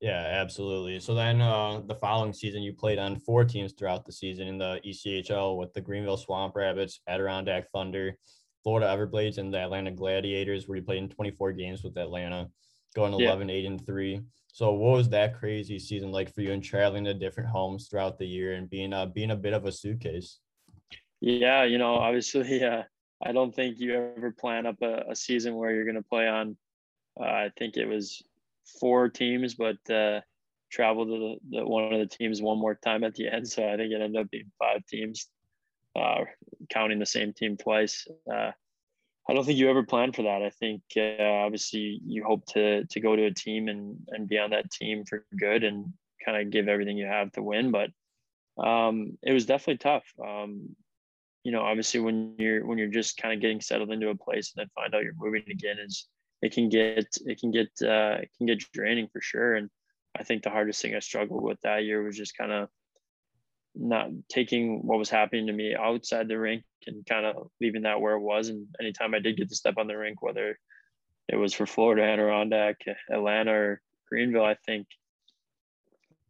[0.00, 0.98] Yeah, absolutely.
[0.98, 4.56] So then uh, the following season, you played on four teams throughout the season in
[4.56, 8.16] the ECHL with the Greenville Swamp Rabbits, Adirondack Thunder,
[8.62, 12.48] Florida Everblades, and the Atlanta Gladiators, where you played in 24 games with Atlanta,
[12.94, 13.54] going 11, yeah.
[13.54, 14.20] 8, and 3.
[14.52, 18.18] So what was that crazy season like for you and traveling to different homes throughout
[18.18, 20.40] the year and being uh, being a bit of a suitcase?
[21.20, 22.82] Yeah, you know, obviously, uh,
[23.22, 26.26] I don't think you ever plan up a, a season where you're going to play
[26.26, 26.56] on.
[27.18, 28.22] Uh, I think it was
[28.80, 30.20] four teams, but uh,
[30.70, 33.48] traveled to the, the, one of the teams one more time at the end.
[33.48, 35.28] So I think it ended up being five teams,
[35.96, 36.24] uh,
[36.68, 38.06] counting the same team twice.
[38.30, 38.52] Uh,
[39.28, 40.42] I don't think you ever planned for that.
[40.42, 44.38] I think uh, obviously you hope to to go to a team and and be
[44.38, 45.92] on that team for good and
[46.24, 47.70] kind of give everything you have to win.
[47.70, 47.90] But
[48.62, 50.04] um, it was definitely tough.
[50.24, 50.74] Um,
[51.44, 54.52] you know, obviously when you're when you're just kind of getting settled into a place
[54.52, 56.06] and then find out you're moving again is
[56.42, 59.54] it can get it can get uh, it can get draining for sure.
[59.54, 59.70] And
[60.18, 62.68] I think the hardest thing I struggled with that year was just kind of
[63.74, 68.00] not taking what was happening to me outside the rink and kind of leaving that
[68.00, 68.48] where it was.
[68.48, 70.58] And anytime I did get to step on the rink, whether
[71.28, 72.76] it was for Florida, Adirondack,
[73.10, 74.86] Atlanta, or Greenville, I think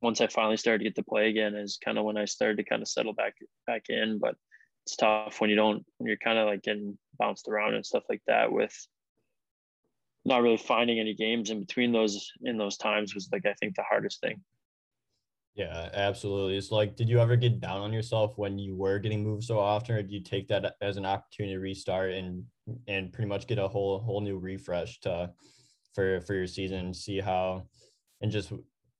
[0.03, 2.57] once I finally started to get to play again is kind of when I started
[2.59, 3.35] to kind of settle back
[3.67, 4.19] back in.
[4.19, 4.37] But
[4.87, 8.05] it's tough when you don't when you're kind of like getting bounced around and stuff
[8.09, 8.75] like that with
[10.25, 13.77] not really finding any games in between those in those times was like I think
[13.77, 14.43] the hardest thing.
[15.55, 16.57] Yeah, absolutely.
[16.57, 19.59] It's like, did you ever get down on yourself when you were getting moved so
[19.59, 22.45] often, or do you take that as an opportunity to restart and
[22.87, 25.33] and pretty much get a whole whole new refresh to
[25.95, 27.69] for for your season, see how
[28.21, 28.53] and just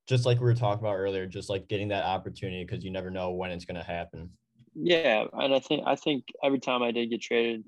[0.09, 3.11] just like we were talking about earlier, just like getting that opportunity because you never
[3.11, 4.33] know when it's to happen.
[4.75, 7.65] Yeah, and I think I think every time I did get traded,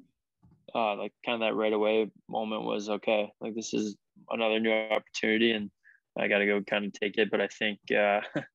[0.74, 3.32] uh, like kind of that right away moment was okay.
[3.40, 3.96] Like this is
[4.30, 5.70] another new opportunity, and
[6.18, 7.30] I got to go kind of take it.
[7.30, 8.20] But I think uh,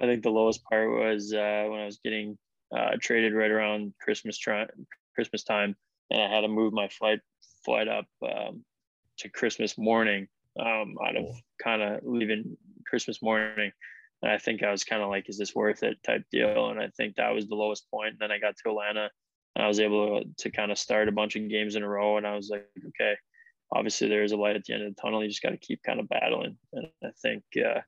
[0.00, 2.38] I think the lowest part was uh, when I was getting
[2.76, 4.68] uh, traded right around Christmas time,
[5.14, 5.76] Christmas time,
[6.10, 7.20] and I had to move my flight
[7.64, 8.64] flight up um,
[9.18, 10.26] to Christmas morning
[10.58, 11.26] um, out of
[11.62, 13.70] kind of leaving Christmas morning.
[14.22, 16.70] And I think I was kind of like, is this worth it type deal?
[16.70, 18.10] And I think that was the lowest point.
[18.12, 19.10] And then I got to Atlanta
[19.54, 21.88] and I was able to, to kind of start a bunch of games in a
[21.88, 22.16] row.
[22.16, 23.14] And I was like, okay,
[23.72, 25.22] obviously there is a light at the end of the tunnel.
[25.22, 26.56] You just got to keep kind of battling.
[26.72, 27.80] And I think uh,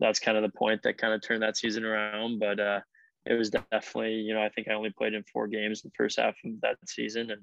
[0.00, 2.38] that's kind of the point that kind of turned that season around.
[2.38, 2.80] But uh,
[3.26, 5.96] it was definitely, you know, I think I only played in four games in the
[5.96, 7.42] first half of that season and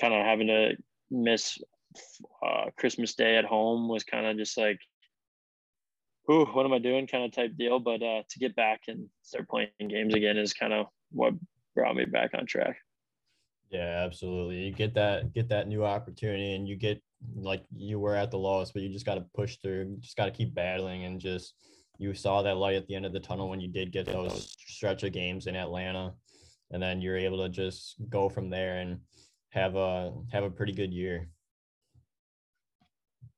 [0.00, 0.76] kind of having to
[1.10, 1.58] miss
[2.44, 4.78] uh, Christmas Day at home was kind of just like,
[6.30, 7.78] ooh, what am I doing kind of type deal.
[7.78, 11.34] But uh, to get back and start playing games again is kind of what
[11.74, 12.76] brought me back on track.
[13.70, 14.58] Yeah, absolutely.
[14.58, 17.02] You get that get that new opportunity and you get
[17.34, 19.88] like you were at the lowest, but you just got to push through.
[19.90, 21.54] You just got to keep battling and just
[21.98, 24.56] you saw that light at the end of the tunnel when you did get those
[24.66, 26.12] stretch of games in Atlanta
[26.70, 28.98] and then you're able to just go from there and
[29.50, 31.28] have a have a pretty good year.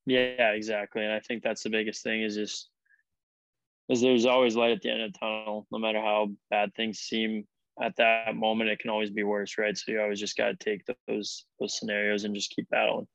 [0.06, 1.02] Yeah, exactly.
[1.02, 2.70] And I think that's the biggest thing is just
[3.88, 6.98] is there's always light at the end of the tunnel, no matter how bad things
[6.98, 7.46] seem
[7.80, 9.76] at that moment, it can always be worse, right?
[9.76, 13.06] So you always just got to take those those scenarios and just keep battling.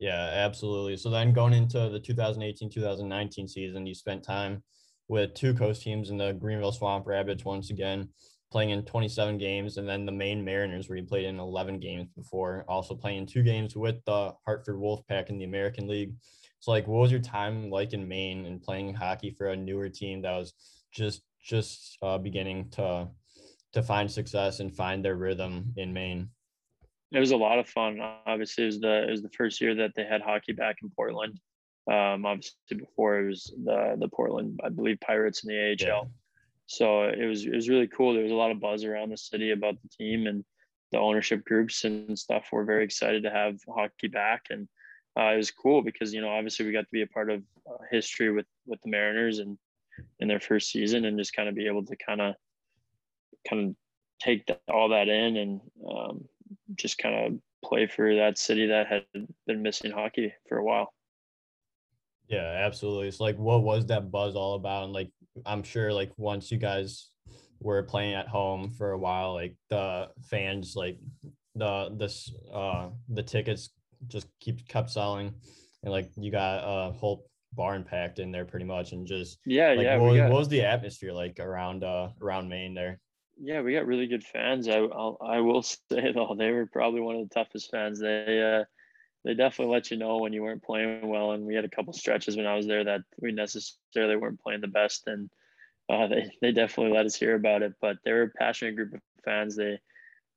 [0.00, 0.96] Yeah, absolutely.
[0.96, 4.62] So then going into the 2018-2019 season, you spent time
[5.08, 8.08] with two coast teams in the Greenville Swamp Rabbits once again,
[8.50, 12.08] playing in 27 games, and then the Maine Mariners, where you played in 11 games
[12.16, 16.14] before, also playing two games with the Hartford Wolfpack in the American League.
[16.60, 19.88] So, like, what was your time like in Maine and playing hockey for a newer
[19.90, 20.54] team that was
[20.92, 23.08] just just uh, beginning to
[23.74, 26.30] to find success and find their rhythm in Maine?
[27.12, 28.00] It was a lot of fun.
[28.26, 30.90] Obviously, it was the it was the first year that they had hockey back in
[30.90, 31.38] Portland.
[31.90, 35.76] Um, obviously, before it was the the Portland, I believe, Pirates in the AHL.
[35.78, 36.02] Yeah.
[36.66, 38.14] So it was it was really cool.
[38.14, 40.44] There was a lot of buzz around the city about the team and
[40.92, 42.48] the ownership groups and stuff.
[42.52, 44.68] We're very excited to have hockey back, and
[45.18, 47.42] uh, it was cool because you know obviously we got to be a part of
[47.68, 49.58] uh, history with with the Mariners and
[50.20, 52.34] in their first season and just kind of be able to kind of
[53.48, 53.76] kind of
[54.22, 56.24] take that, all that in and um,
[56.74, 59.04] just kind of play for that city that had
[59.46, 60.92] been missing hockey for a while.
[62.28, 63.08] Yeah, absolutely.
[63.08, 64.84] It's like what was that buzz all about?
[64.84, 65.10] And like
[65.44, 67.10] I'm sure like once you guys
[67.60, 70.98] were playing at home for a while, like the fans like
[71.56, 73.70] the this uh the tickets
[74.06, 75.34] just keep kept selling,
[75.82, 79.70] and like you got a whole barn packed in there pretty much, and just yeah,
[79.70, 79.96] like, yeah.
[79.96, 83.00] What, got, what was the atmosphere like around uh around Maine there?
[83.40, 84.68] Yeah, we got really good fans.
[84.68, 88.00] I I'll, I will say though, they were probably one of the toughest fans.
[88.00, 88.64] They uh
[89.24, 91.92] they definitely let you know when you weren't playing well, and we had a couple
[91.94, 95.30] stretches when I was there that we necessarily weren't playing the best, and
[95.90, 97.74] uh, they they definitely let us hear about it.
[97.80, 99.56] But they were a passionate group of fans.
[99.56, 99.80] They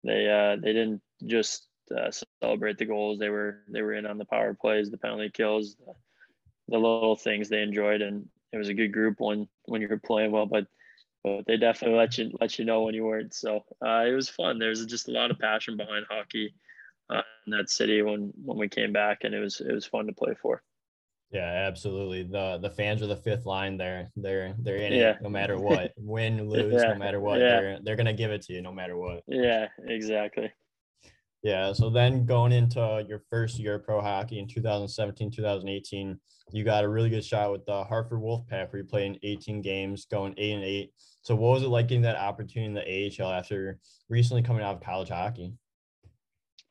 [0.03, 2.11] they uh, they didn't just uh,
[2.41, 3.19] celebrate the goals.
[3.19, 5.93] They were they were in on the power plays, the penalty kills, the,
[6.69, 9.99] the little things they enjoyed, and it was a good group when when you were
[9.99, 10.45] playing well.
[10.45, 10.67] But
[11.23, 13.33] but they definitely let you let you know when you weren't.
[13.33, 14.59] So uh, it was fun.
[14.59, 16.53] There's just a lot of passion behind hockey
[17.09, 20.07] uh, in that city when when we came back, and it was it was fun
[20.07, 20.61] to play for.
[21.31, 22.23] Yeah, absolutely.
[22.23, 24.11] The the fans are the fifth line there.
[24.15, 25.11] They're they're in yeah.
[25.11, 25.91] it no matter what.
[25.97, 26.93] Win, lose, yeah.
[26.93, 27.39] no matter what.
[27.39, 27.59] Yeah.
[27.59, 29.23] They're they're gonna give it to you no matter what.
[29.27, 30.51] Yeah, exactly.
[31.41, 31.73] Yeah.
[31.73, 36.19] So then going into your first year of pro hockey in 2017, 2018,
[36.51, 39.61] you got a really good shot with the Hartford Wolfpack where you played in 18
[39.61, 40.91] games, going eight and eight.
[41.23, 44.75] So what was it like getting that opportunity in the AHL after recently coming out
[44.75, 45.53] of college hockey?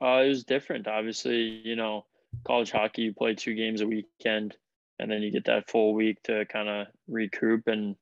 [0.00, 0.86] Uh, it was different.
[0.86, 2.06] Obviously, you know,
[2.46, 4.56] college hockey, you play two games a weekend,
[4.98, 7.66] and then you get that full week to kind of recoup.
[7.66, 7.96] And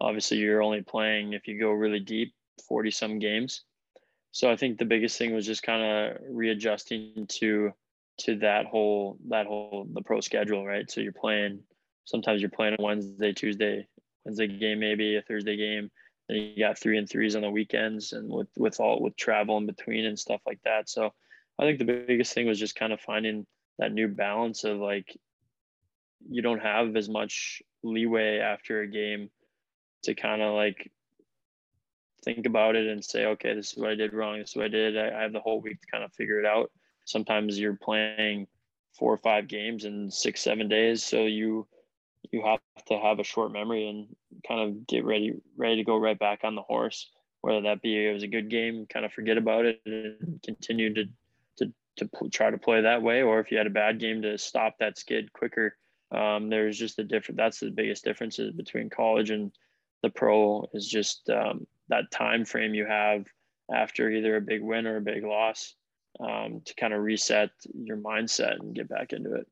[0.00, 2.34] obviously, you're only playing if you go really deep,
[2.66, 3.62] 40 some games
[4.32, 7.72] so I think the biggest thing was just kind of readjusting to
[8.18, 10.90] to that whole that whole the pro schedule, right?
[10.90, 11.60] So you're playing
[12.04, 13.88] sometimes you're playing a Wednesday, Tuesday,
[14.24, 15.90] Wednesday game, maybe a Thursday game.
[16.28, 19.58] Then you got three and threes on the weekends and with with all with travel
[19.58, 20.88] in between and stuff like that.
[20.88, 21.12] So
[21.58, 23.46] I think the biggest thing was just kind of finding
[23.78, 25.16] that new balance of like
[26.28, 29.30] you don't have as much leeway after a game
[30.02, 30.90] to kind of like
[32.24, 34.38] think about it and say, okay, this is what I did wrong.
[34.38, 34.98] This is what I did.
[34.98, 36.70] I, I have the whole week to kind of figure it out.
[37.06, 38.46] Sometimes you're playing
[38.98, 41.02] four or five games in six, seven days.
[41.02, 41.66] So you,
[42.30, 44.08] you have to have a short memory and
[44.46, 48.06] kind of get ready, ready to go right back on the horse, whether that be,
[48.06, 51.04] it was a good game, kind of forget about it and continue to,
[51.58, 53.22] to, to try to play that way.
[53.22, 55.76] Or if you had a bad game to stop that skid quicker.
[56.12, 59.52] Um, there's just a different, that's the biggest differences between college and
[60.02, 63.26] the pro is just, um, that time frame you have
[63.72, 65.74] after either a big win or a big loss
[66.18, 69.46] um, to kind of reset your mindset and get back into it.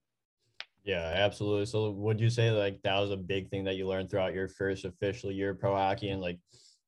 [0.88, 1.66] Yeah, absolutely.
[1.66, 4.48] So would you say like that was a big thing that you learned throughout your
[4.48, 6.38] first official year of pro hockey and like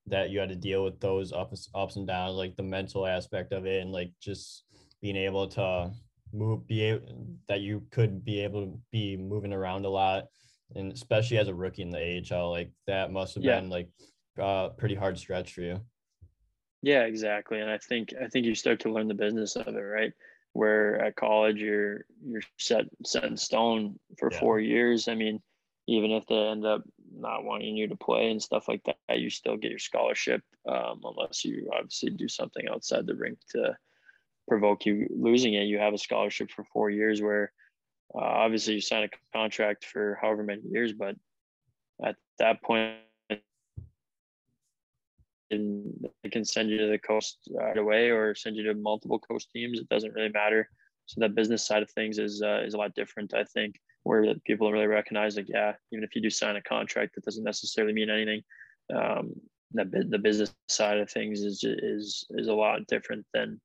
[0.07, 3.53] that you had to deal with those ups ups and downs, like the mental aspect
[3.53, 4.65] of it and like just
[5.03, 5.91] being able to
[6.33, 7.07] move be able
[7.47, 10.29] that you could be able to be moving around a lot
[10.75, 13.61] and especially as a rookie in the AHL, like that must have yeah.
[13.61, 13.91] been like
[14.41, 15.79] uh, pretty hard stretch for you.
[16.81, 17.61] Yeah, exactly.
[17.61, 20.15] And I think I think you start to learn the business of it, right?
[20.53, 24.41] Where at college you're you're set set in stone for yeah.
[24.41, 25.09] four years.
[25.09, 25.41] I mean,
[25.87, 26.83] even if they end up
[27.13, 31.01] not wanting you to play and stuff like that, you still get your scholarship, um,
[31.05, 33.77] unless you obviously do something outside the rink to
[34.49, 35.65] provoke you losing it.
[35.65, 37.53] You have a scholarship for four years where
[38.15, 41.17] uh, obviously you sign a contract for however many years, but
[42.05, 42.97] at that point
[45.51, 49.19] can they can send you to the coast right away or send you to multiple
[49.19, 49.79] coast teams.
[49.79, 50.69] It doesn't really matter.
[51.07, 54.35] So that business side of things is uh, is a lot different, I think, where
[54.47, 57.93] people really recognize like, yeah, even if you do sign a contract, that doesn't necessarily
[57.93, 58.43] mean anything.
[58.95, 59.33] Um,
[59.73, 63.61] that the business side of things is is is a lot different than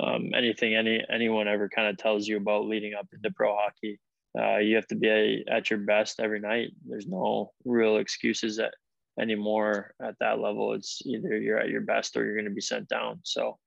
[0.00, 3.98] um, anything any anyone ever kind of tells you about leading up into pro hockey.
[4.38, 6.70] Uh, you have to be a, at your best every night.
[6.86, 8.74] There's no real excuses at,
[9.20, 10.72] anymore at that level.
[10.74, 13.20] It's either you're at your best or you're going to be sent down.
[13.22, 13.58] So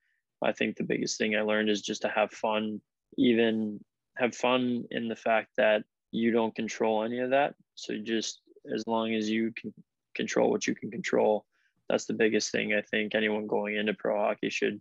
[0.44, 2.82] I think the biggest thing I learned is just to have fun,
[3.18, 3.80] even
[4.18, 7.56] have fun in the fact that you don't control any of that.
[7.76, 8.42] So just
[8.74, 9.74] as long as you can
[10.16, 11.46] control what you can control,
[11.88, 14.80] that's the biggest thing I think anyone going into pro hockey should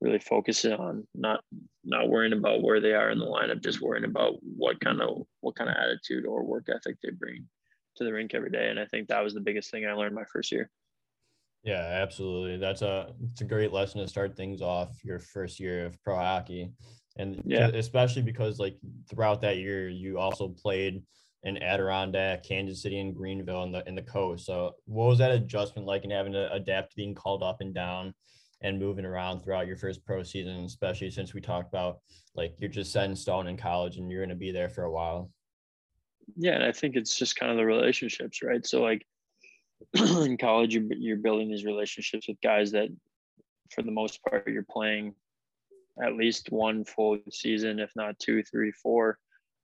[0.00, 1.44] really focus on not
[1.84, 5.26] not worrying about where they are in the lineup, just worrying about what kind of
[5.40, 7.46] what kind of attitude or work ethic they bring
[8.00, 8.68] to the rink every day.
[8.70, 10.70] And I think that was the biggest thing I learned my first year.
[11.62, 12.56] Yeah, absolutely.
[12.56, 16.16] That's a it's a great lesson to start things off your first year of pro
[16.16, 16.70] hockey.
[17.18, 21.02] And yeah, especially because like throughout that year you also played
[21.42, 24.46] in Adirondack, Kansas City, and Greenville in the in the coast.
[24.46, 27.74] So what was that adjustment like and having to adapt to being called up and
[27.74, 28.14] down
[28.62, 31.98] and moving around throughout your first pro season, especially since we talked about
[32.34, 34.84] like you're just set in stone in college and you're going to be there for
[34.84, 35.30] a while.
[36.36, 38.66] Yeah, and I think it's just kind of the relationships, right?
[38.66, 39.06] So like
[39.94, 42.88] in college, you're you're building these relationships with guys that,
[43.74, 45.14] for the most part, you're playing
[46.02, 49.18] at least one full season, if not two, three, four.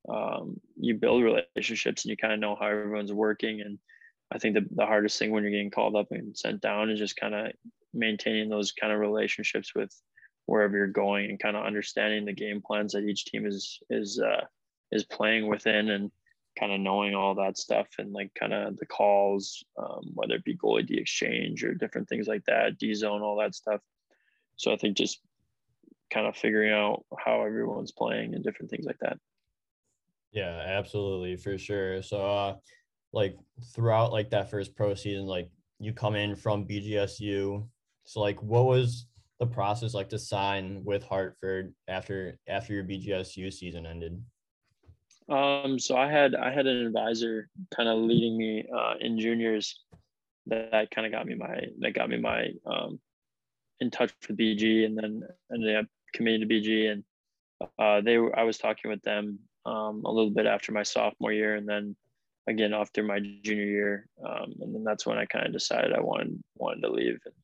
[0.08, 3.60] Um, you build relationships and you kind of know how everyone's working.
[3.60, 3.78] And
[4.32, 6.98] I think the, the hardest thing when you're getting called up and sent down is
[6.98, 7.52] just kind of
[7.92, 9.90] maintaining those kind of relationships with
[10.46, 14.20] wherever you're going and kind of understanding the game plans that each team is is
[14.20, 14.44] uh,
[14.92, 16.10] is playing within and
[16.58, 20.44] kind of knowing all that stuff and like kind of the calls, um, whether it
[20.44, 23.80] be goalie D exchange or different things like that, D zone, all that stuff.
[24.56, 25.20] So I think just
[26.10, 29.18] kind of figuring out how everyone's playing and different things like that.
[30.32, 32.02] Yeah, absolutely, for sure.
[32.02, 32.56] So, uh,
[33.12, 33.36] like
[33.74, 37.66] throughout like that first pro season, like you come in from BGSU,
[38.06, 39.06] so like, what was
[39.40, 44.22] the process like to sign with Hartford after after your BGSU season ended?
[45.28, 49.80] Um, so I had I had an advisor kind of leading me uh, in juniors
[50.46, 53.00] that, that kind of got me my that got me my um,
[53.80, 57.04] in touch with BG and then ended up committing to BG and
[57.78, 61.32] uh, they were I was talking with them um, a little bit after my sophomore
[61.32, 61.96] year and then
[62.46, 66.00] again after my junior year um, and then that's when I kind of decided I
[66.00, 67.34] wanted wanted to leave and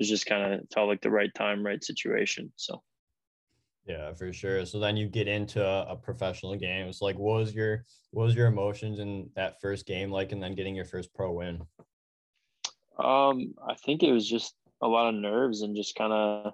[0.00, 2.50] was just kind of felt like the right time, right situation.
[2.56, 2.82] So.
[3.86, 4.64] Yeah, for sure.
[4.66, 6.86] So then you get into a, a professional game.
[6.86, 10.42] It's like, what was your what was your emotions in that first game like, and
[10.42, 11.62] then getting your first pro win?
[12.98, 16.52] Um, I think it was just a lot of nerves and just kind of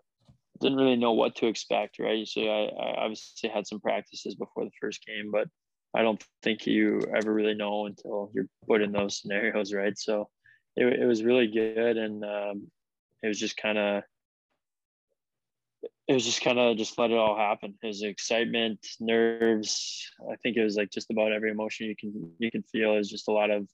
[0.61, 2.27] didn't really know what to expect, right?
[2.27, 5.49] So I, I obviously had some practices before the first game, but
[5.95, 9.97] I don't think you ever really know until you're put in those scenarios, right?
[9.99, 10.29] So
[10.77, 12.71] it, it was really good, and um,
[13.23, 14.03] it was just kind of
[16.09, 17.75] it was just kind of just let it all happen.
[17.83, 20.09] It was excitement, nerves.
[20.31, 22.95] I think it was like just about every emotion you can you can feel.
[22.95, 23.67] It was just a lot of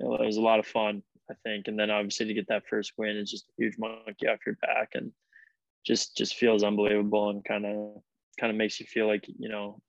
[0.00, 1.68] you know, it was a lot of fun, I think.
[1.68, 4.56] And then obviously to get that first win is just a huge monkey off your
[4.56, 5.12] back and
[5.86, 8.02] just just feels unbelievable and kind of
[8.40, 9.80] kind of makes you feel like you know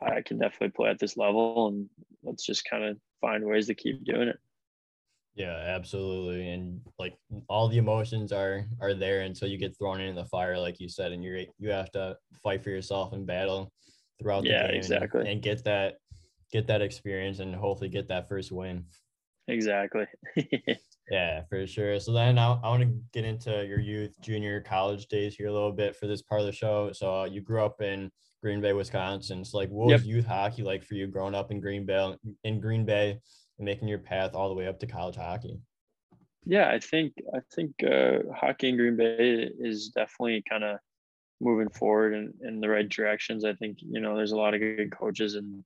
[0.00, 1.88] I can definitely play at this level and
[2.22, 4.38] let's just kind of find ways to keep doing it.
[5.38, 6.48] Yeah, absolutely.
[6.48, 7.16] And like
[7.48, 10.88] all the emotions are are there until you get thrown in the fire, like you
[10.88, 13.72] said, and you're you have to fight for yourself and battle
[14.20, 15.20] throughout the yeah, game exactly.
[15.20, 15.98] And, and get that
[16.50, 18.84] get that experience and hopefully get that first win.
[19.46, 20.06] Exactly.
[21.10, 22.00] yeah, for sure.
[22.00, 25.52] So then I, I want to get into your youth, junior, college days here a
[25.52, 26.90] little bit for this part of the show.
[26.92, 28.10] So uh, you grew up in
[28.42, 29.44] Green Bay, Wisconsin.
[29.44, 30.00] So like, what yep.
[30.00, 32.14] was youth hockey like for you growing up in Green Bay?
[32.42, 33.20] In Green Bay,
[33.58, 35.60] making your path all the way up to college hockey?
[36.44, 40.78] Yeah, I think I think uh, hockey in Green Bay is definitely kind of
[41.40, 43.44] moving forward in, in the right directions.
[43.44, 45.64] I think you know there's a lot of good coaches in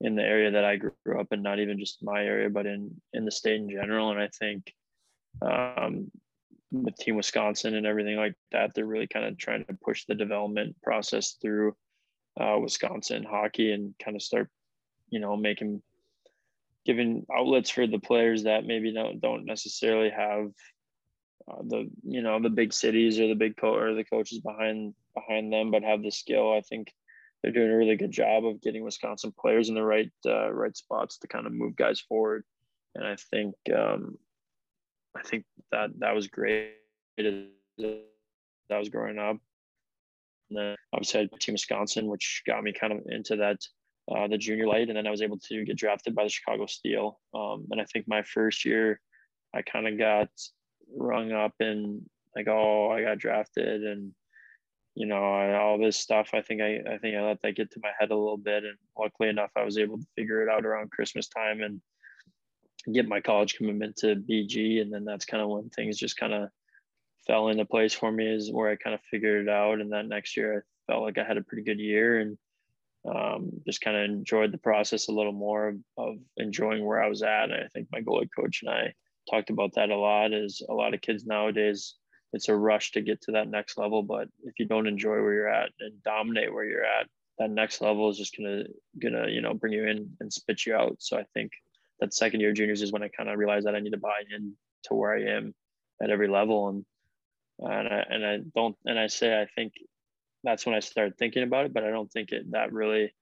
[0.00, 3.00] in the area that I grew up in, not even just my area, but in
[3.12, 4.10] in the state in general.
[4.10, 4.72] And I think
[5.42, 6.10] um,
[6.70, 10.14] with Team Wisconsin and everything like that, they're really kind of trying to push the
[10.14, 11.74] development process through
[12.40, 14.48] uh, Wisconsin hockey and kind of start,
[15.08, 15.82] you know, making
[16.86, 20.50] giving outlets for the players that maybe don't don't necessarily have
[21.50, 24.94] uh, the you know the big cities or the big co- or the coaches behind
[25.14, 26.52] behind them, but have the skill.
[26.52, 26.92] I think
[27.42, 30.76] they're doing a really good job of getting Wisconsin players in the right uh, right
[30.76, 32.44] spots to kind of move guys forward.
[32.94, 34.18] And I think um,
[35.16, 36.74] I think that that was great.
[37.18, 39.36] That was growing up.
[40.50, 43.58] And then obviously I had Team Wisconsin, which got me kind of into that
[44.14, 46.66] uh, the junior light, and then I was able to get drafted by the Chicago
[46.66, 47.20] Steel.
[47.34, 49.00] Um, and I think my first year,
[49.54, 50.28] I kind of got
[50.96, 52.02] rung up and
[52.34, 54.12] like, oh, I got drafted, and
[54.94, 56.30] you know all this stuff.
[56.34, 58.64] I think I I think I let that get to my head a little bit,
[58.64, 61.80] and luckily enough, I was able to figure it out around Christmas time and
[62.92, 66.34] get my college commitment to BG, and then that's kind of when things just kind
[66.34, 66.48] of
[67.26, 68.26] fell into place for me.
[68.26, 71.18] Is where I kind of figured it out, and then next year I felt like
[71.18, 72.36] I had a pretty good year and
[73.08, 77.08] um, just kind of enjoyed the process a little more of, of, enjoying where I
[77.08, 77.44] was at.
[77.44, 78.92] And I think my goalie coach and I
[79.30, 80.32] talked about that a lot.
[80.32, 81.94] Is a lot of kids nowadays,
[82.32, 85.34] it's a rush to get to that next level, but if you don't enjoy where
[85.34, 88.64] you're at and dominate where you're at, that next level is just gonna
[89.00, 90.96] gonna you know bring you in and spit you out.
[90.98, 91.52] So I think
[91.98, 94.22] that second year juniors is when I kind of realized that I need to buy
[94.34, 95.54] in to where I am
[96.02, 96.84] at every level and
[97.58, 99.72] and I and I don't and I say I think
[100.42, 101.74] that's when I started thinking about it.
[101.74, 103.12] But I don't think it that really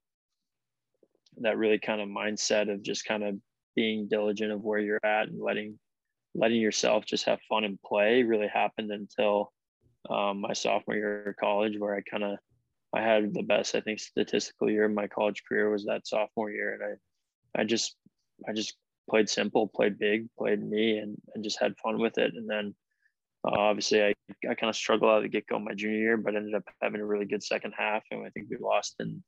[1.37, 3.35] that really kind of mindset of just kind of
[3.75, 5.79] being diligent of where you're at and letting
[6.35, 9.51] letting yourself just have fun and play really happened until
[10.09, 12.37] um, my sophomore year of college where I kind of
[12.93, 16.51] I had the best I think statistical year of my college career was that sophomore
[16.51, 17.95] year and I I just
[18.47, 18.75] I just
[19.09, 22.75] played simple played big played me and, and just had fun with it and then
[23.45, 24.13] uh, obviously, I,
[24.49, 26.63] I kind of struggled out of the get go my junior year, but ended up
[26.81, 28.03] having a really good second half.
[28.11, 29.23] And I think we lost in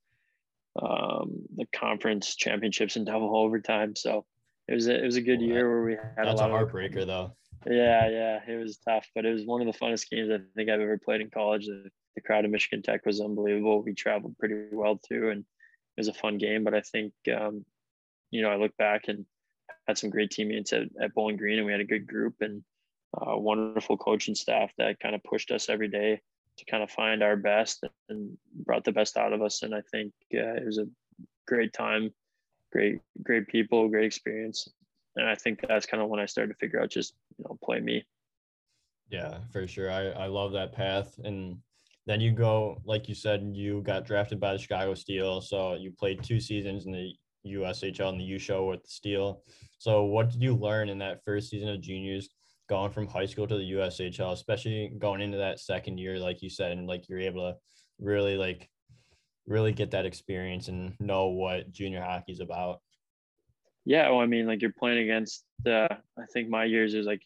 [0.82, 3.96] um, the conference championships in double overtime.
[3.96, 4.26] So
[4.68, 6.54] it was a, it was a good well, year where we had a lot a
[6.54, 7.36] heartbreaker of, though.
[7.66, 10.70] Yeah, yeah, it was tough, but it was one of the funnest games I think
[10.70, 11.68] I've ever played in college.
[11.68, 13.84] The, the crowd of Michigan Tech was unbelievable.
[13.84, 16.64] We traveled pretty well too, and it was a fun game.
[16.64, 17.64] But I think um,
[18.30, 19.26] you know I look back and
[19.88, 22.64] had some great teammates at, at Bowling Green, and we had a good group and
[23.20, 26.22] uh, wonderful coaching staff that kind of pushed us every day
[26.58, 29.64] to kind of find our best and brought the best out of us.
[29.64, 30.88] And I think uh, it was a
[31.48, 32.12] great time,
[32.72, 34.68] great, great people, great experience.
[35.16, 37.58] And I think that's kind of when I started to figure out just, you know,
[37.64, 38.06] play me.
[39.10, 39.92] Yeah, for sure.
[39.92, 41.20] I, I love that path.
[41.24, 41.58] And
[42.08, 45.42] then you go, like you said, you got drafted by the Chicago Steel.
[45.42, 47.14] So you played two seasons in the
[47.46, 49.42] USHL and the U show with the Steel.
[49.80, 52.30] So what did you learn in that first season of juniors
[52.72, 56.50] going from high school to the USHL, especially going into that second year, like you
[56.50, 57.58] said, and like you're able to
[58.00, 58.70] really like
[59.46, 62.80] really get that experience and know what junior hockey is about.
[63.84, 65.44] Yeah, well, I mean, like you're playing against.
[65.68, 67.22] Uh, I think my years is like,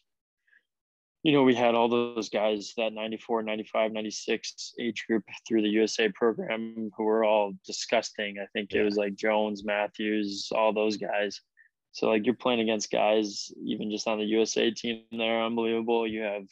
[1.22, 5.68] you know, we had all those guys that 94, 95, 96 age group through the
[5.68, 8.38] USA program who were all disgusting.
[8.42, 8.80] I think yeah.
[8.80, 11.40] it was like Jones, Matthews, all those guys.
[11.96, 16.06] So like you're playing against guys, even just on the USA team, they're unbelievable.
[16.06, 16.44] You have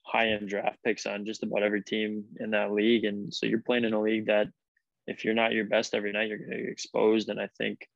[0.00, 3.60] high end draft picks on just about every team in that league, and so you're
[3.60, 4.48] playing in a league that
[5.06, 7.28] if you're not your best every night, you're to get exposed.
[7.28, 7.86] And I think,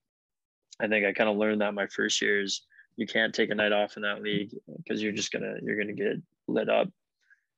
[0.82, 2.66] I think I kind of learned that my first years.
[2.96, 5.94] You can't take a night off in that league because you're just gonna you're gonna
[5.94, 6.90] get lit up.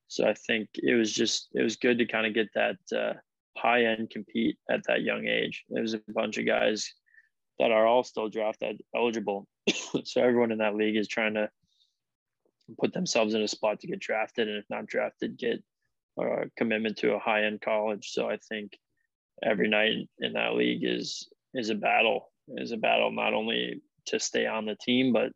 [0.06, 3.14] So I think it was just it was good to kind of get that uh,
[3.58, 5.64] high end compete at that young age.
[5.70, 6.94] There was a bunch of guys
[7.58, 8.62] that are all still draft
[8.94, 9.46] eligible.
[10.04, 11.50] so everyone in that league is trying to
[12.78, 15.62] put themselves in a spot to get drafted, and if not drafted, get
[16.18, 18.10] a commitment to a high end college.
[18.12, 18.78] So I think
[19.42, 22.30] every night in that league is is a battle.
[22.48, 25.32] Is a battle not only to stay on the team, but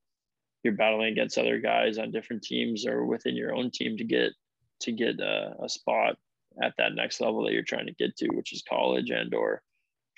[0.62, 4.32] you're battling against other guys on different teams or within your own team to get
[4.80, 6.16] to get a, a spot
[6.62, 9.62] at that next level that you're trying to get to, which is college and or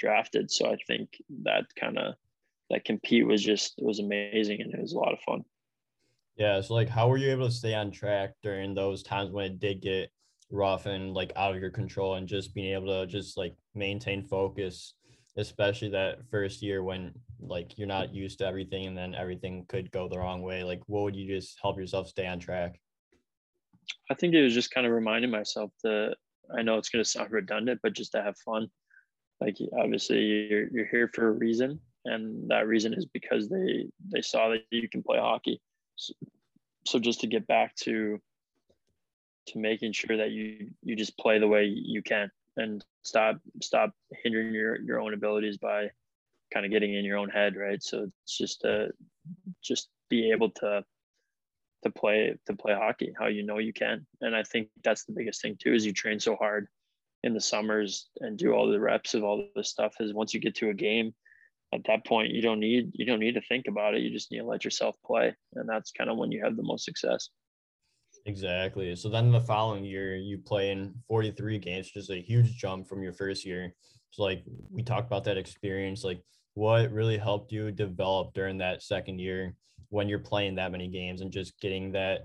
[0.00, 0.50] drafted.
[0.50, 2.14] So I think that kind of
[2.70, 5.44] that compete was just it was amazing and it was a lot of fun.
[6.36, 6.60] Yeah.
[6.60, 9.60] So like how were you able to stay on track during those times when it
[9.60, 10.10] did get
[10.50, 14.24] rough and like out of your control and just being able to just like maintain
[14.24, 14.94] focus,
[15.36, 19.90] especially that first year when like you're not used to everything and then everything could
[19.90, 20.64] go the wrong way.
[20.64, 22.80] Like what would you just help yourself stay on track?
[24.10, 26.16] I think it was just kind of reminding myself that
[26.56, 28.68] I know it's going to sound redundant, but just to have fun
[29.40, 34.22] like obviously you're, you're here for a reason and that reason is because they they
[34.22, 35.60] saw that you can play hockey.
[35.96, 36.14] So,
[36.86, 38.20] so just to get back to
[39.48, 43.92] to making sure that you you just play the way you can and stop stop
[44.22, 45.90] hindering your your own abilities by
[46.52, 47.82] kind of getting in your own head right?
[47.82, 48.90] So it's just to
[49.62, 50.84] just be able to
[51.82, 54.06] to play to play hockey how you know you can.
[54.20, 56.68] And i think that's the biggest thing too is you train so hard
[57.22, 60.40] in the summers and do all the reps of all this stuff is once you
[60.40, 61.14] get to a game
[61.72, 64.30] at that point you don't need you don't need to think about it you just
[64.30, 67.28] need to let yourself play and that's kind of when you have the most success
[68.26, 68.94] Exactly.
[68.96, 72.88] So then the following year, you play in 43 games, which is a huge jump
[72.88, 73.74] from your first year.
[74.10, 76.04] So, like, we talked about that experience.
[76.04, 76.22] Like,
[76.54, 79.54] what really helped you develop during that second year
[79.88, 82.24] when you're playing that many games and just getting that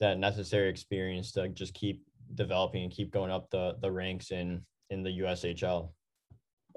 [0.00, 2.02] that necessary experience to just keep
[2.34, 5.90] developing and keep going up the the ranks in in the USHL?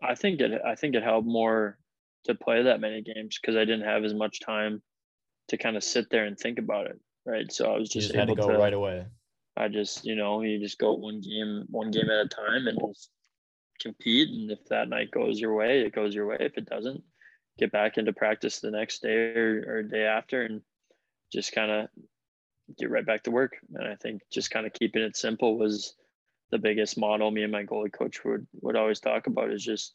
[0.03, 1.77] I think it I think it helped more
[2.25, 4.81] to play that many games because I didn't have as much time
[5.49, 6.99] to kind of sit there and think about it.
[7.25, 7.51] Right.
[7.51, 9.05] So I was just, just able to go to, right away.
[9.57, 12.79] I just, you know, you just go one game, one game at a time and
[12.87, 13.09] just
[13.81, 14.29] compete.
[14.29, 16.37] And if that night goes your way, it goes your way.
[16.39, 17.01] If it doesn't,
[17.57, 20.61] get back into practice the next day or, or day after and
[21.33, 21.87] just kind of
[22.77, 23.57] get right back to work.
[23.73, 25.93] And I think just kind of keeping it simple was
[26.51, 29.93] the biggest model me and my goalie coach would would always talk about is just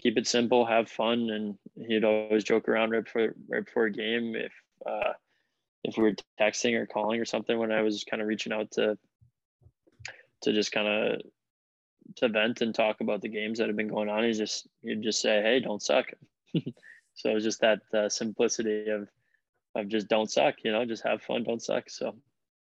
[0.00, 3.92] keep it simple, have fun, and he'd always joke around right before right before a
[3.92, 4.52] game if
[4.86, 5.12] uh,
[5.84, 8.70] if we were texting or calling or something when I was kind of reaching out
[8.72, 8.98] to
[10.42, 11.20] to just kind of
[12.16, 14.24] to vent and talk about the games that have been going on.
[14.24, 16.06] He's just he'd just say, "Hey, don't suck."
[17.14, 19.08] so it was just that uh, simplicity of
[19.78, 21.88] of just don't suck, you know, just have fun, don't suck.
[21.88, 22.14] So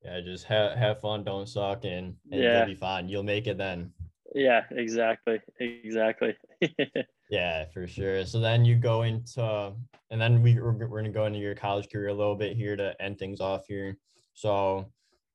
[0.04, 2.58] yeah, just have have fun, don't suck, and, and yeah.
[2.58, 3.08] you'll be fine.
[3.08, 3.90] You'll make it then.
[4.34, 6.36] Yeah, exactly, exactly.
[7.30, 8.24] yeah, for sure.
[8.26, 9.72] So then you go into,
[10.10, 12.76] and then we we're, we're gonna go into your college career a little bit here
[12.76, 13.96] to end things off here.
[14.34, 14.86] So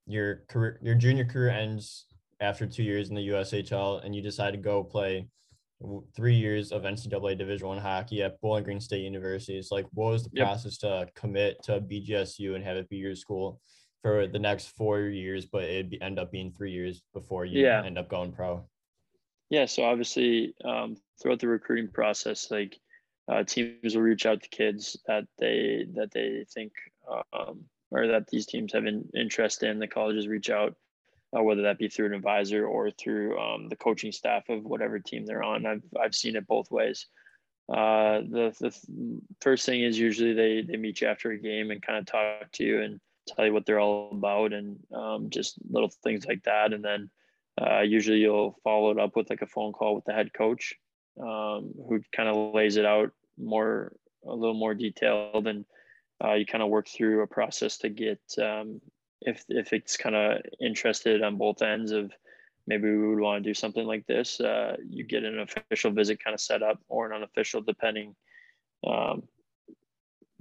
[0.06, 2.06] your career, your junior career ends
[2.42, 5.28] after two years in the USHL, and you decide to go play
[6.16, 9.58] three years of NCAA Division One hockey at Bowling Green State University.
[9.58, 10.48] It's like, what was the yep.
[10.48, 13.62] process to commit to BGSU and have it be your school
[14.02, 17.62] for the next four years, but it'd be, end up being three years before you
[17.62, 17.84] yeah.
[17.84, 18.66] end up going pro?
[19.50, 22.78] Yeah, so obviously, um, throughout the recruiting process, like
[23.30, 26.72] uh, teams will reach out to kids that they that they think
[27.34, 29.80] um, or that these teams have an interest in.
[29.80, 30.76] The colleges reach out
[31.38, 35.00] uh, whether that be through an advisor or through um, the coaching staff of whatever
[35.00, 35.66] team they're on.
[35.66, 37.08] I've, I've seen it both ways.
[37.70, 38.76] Uh, the, the
[39.42, 42.52] first thing is usually they, they meet you after a game and kind of talk
[42.54, 46.44] to you and tell you what they're all about and um, just little things like
[46.44, 46.74] that.
[46.74, 47.10] And then
[47.62, 50.74] uh, usually you'll follow it up with like a phone call with the head coach
[51.22, 53.94] um, who kind of lays it out more,
[54.26, 55.66] a little more detailed and
[56.24, 58.82] uh, you kind of work through a process to get um,
[59.22, 62.12] if if it's kind of interested on both ends of
[62.68, 66.24] maybe we would want to do something like this, uh, you get an official visit
[66.24, 68.16] kind of set up or an unofficial, depending
[68.86, 69.24] um,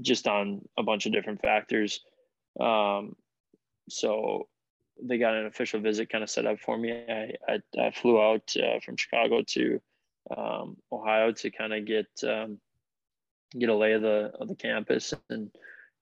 [0.01, 2.01] just on a bunch of different factors.
[2.61, 3.17] Um,
[3.89, 4.49] so
[5.03, 6.93] they got an official visit kind of set up for me.
[6.93, 9.81] I, I, I flew out uh, from Chicago to
[10.37, 12.59] um, Ohio to kind of get um,
[13.59, 15.51] get a lay of the of the campus and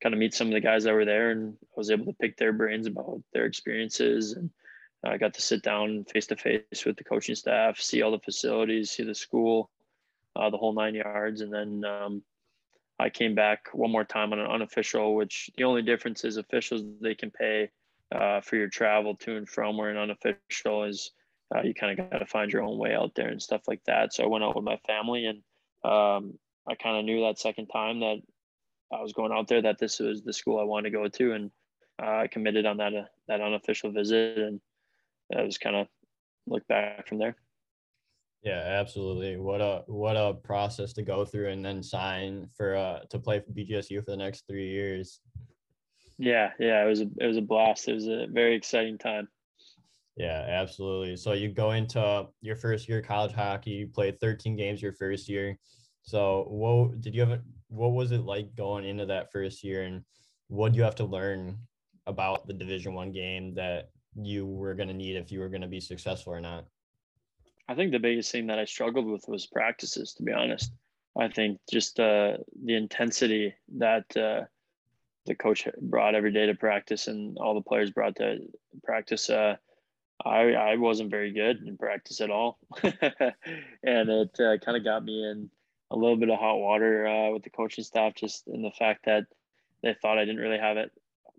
[0.03, 2.19] kind of meet some of the guys that were there and I was able to
[2.21, 4.51] pick their brains about their experiences and
[5.05, 8.19] I got to sit down face to face with the coaching staff, see all the
[8.19, 9.71] facilities, see the school,
[10.35, 12.23] uh, the whole nine yards, and then um,
[12.99, 15.15] I came back one more time on an unofficial.
[15.15, 17.71] Which the only difference is officials they can pay
[18.15, 21.11] uh, for your travel to and from, where an unofficial is
[21.55, 23.83] uh, you kind of got to find your own way out there and stuff like
[23.85, 24.13] that.
[24.13, 25.39] So I went out with my family, and
[25.85, 26.39] um,
[26.69, 28.23] I kind of knew that second time that
[28.93, 31.33] I was going out there that this was the school I wanted to go to,
[31.33, 31.51] and
[32.03, 34.61] uh, I committed on that uh, that unofficial visit, and
[35.37, 35.89] I was kind of
[36.47, 37.37] look back from there.
[38.43, 39.37] Yeah, absolutely.
[39.39, 43.41] What a what a process to go through and then sign for uh to play
[43.41, 45.21] for BGSU for the next three years.
[46.19, 47.89] Yeah, yeah, it was a it was a blast.
[47.89, 49.29] It was a very exciting time.
[50.17, 51.17] Yeah, absolutely.
[51.17, 53.71] So you go into your first year of college hockey.
[53.71, 55.59] You played 13 games your first year.
[56.03, 57.41] So, what did you have?
[57.69, 60.03] What was it like going into that first year, and
[60.49, 61.59] what do you have to learn
[62.07, 65.63] about the Division One game that you were going to need if you were going
[65.63, 66.67] to be successful or not?
[67.69, 70.15] I think the biggest thing that I struggled with was practices.
[70.15, 70.73] To be honest,
[71.19, 74.43] I think just uh, the intensity that uh,
[75.27, 78.39] the coach brought every day to practice and all the players brought to
[78.85, 79.29] practice.
[79.29, 79.57] Uh,
[80.25, 85.05] I I wasn't very good in practice at all, and it uh, kind of got
[85.05, 85.51] me in
[85.91, 89.05] a little bit of hot water uh, with the coaching staff, just in the fact
[89.07, 89.25] that
[89.83, 90.91] they thought I didn't really have it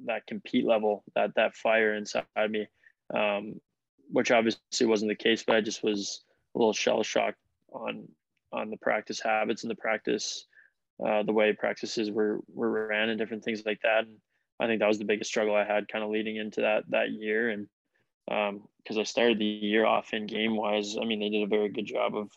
[0.05, 2.67] that compete level, that that fire inside me,
[3.13, 3.59] um,
[4.09, 5.43] which obviously wasn't the case.
[5.43, 6.23] But I just was
[6.55, 7.39] a little shell shocked
[7.71, 8.07] on
[8.51, 10.45] on the practice habits and the practice,
[11.05, 14.05] uh, the way practices were were ran and different things like that.
[14.05, 14.17] And
[14.59, 17.11] I think that was the biggest struggle I had, kind of leading into that that
[17.11, 17.49] year.
[17.49, 17.67] And
[18.27, 21.47] because um, I started the year off in game wise, I mean they did a
[21.47, 22.31] very good job of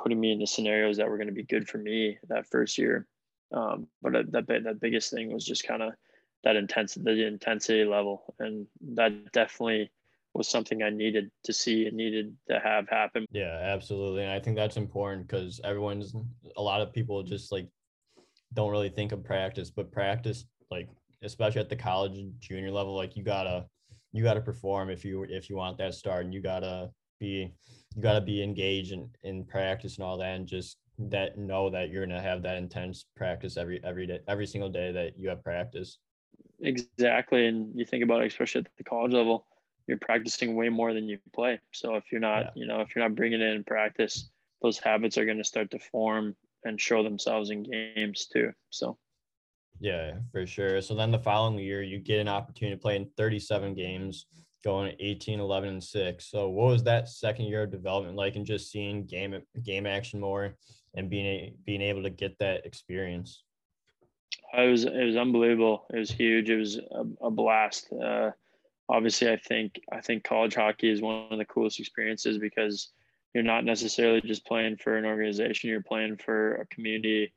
[0.00, 2.78] putting me in the scenarios that were going to be good for me that first
[2.78, 3.06] year.
[3.52, 5.92] Um, but that that biggest thing was just kind of
[6.42, 9.90] that intensity the intensity level and that definitely
[10.34, 13.24] was something I needed to see and needed to have happen.
[13.30, 14.22] Yeah, absolutely.
[14.22, 16.12] And I think that's important because everyone's
[16.56, 17.68] a lot of people just like
[18.52, 20.88] don't really think of practice, but practice like
[21.22, 23.66] especially at the college junior level, like you gotta
[24.12, 26.90] you gotta perform if you if you want that start and you gotta
[27.20, 27.54] be
[27.94, 31.90] you gotta be engaged in, in practice and all that and just that know that
[31.90, 35.42] you're gonna have that intense practice every every day every single day that you have
[35.42, 35.98] practice.
[36.60, 37.46] Exactly.
[37.46, 39.46] And you think about it, especially at the college level,
[39.86, 41.60] you're practicing way more than you play.
[41.72, 42.50] So if you're not, yeah.
[42.54, 44.30] you know, if you're not bringing it in practice,
[44.62, 46.34] those habits are going to start to form
[46.64, 48.52] and show themselves in games too.
[48.70, 48.96] So,
[49.80, 50.80] yeah, for sure.
[50.80, 54.26] So then the following year, you get an opportunity to play in 37 games,
[54.64, 56.30] going 18, 11, and six.
[56.30, 60.20] So what was that second year of development like, and just seeing game game action
[60.20, 60.56] more
[60.94, 63.42] and being being able to get that experience?
[64.56, 65.86] It was it was unbelievable.
[65.92, 66.50] It was huge.
[66.50, 67.92] It was a, a blast.
[67.92, 68.30] Uh,
[68.88, 72.90] obviously I think I think college hockey is one of the coolest experiences because
[73.34, 77.32] you're not necessarily just playing for an organization, you're playing for a community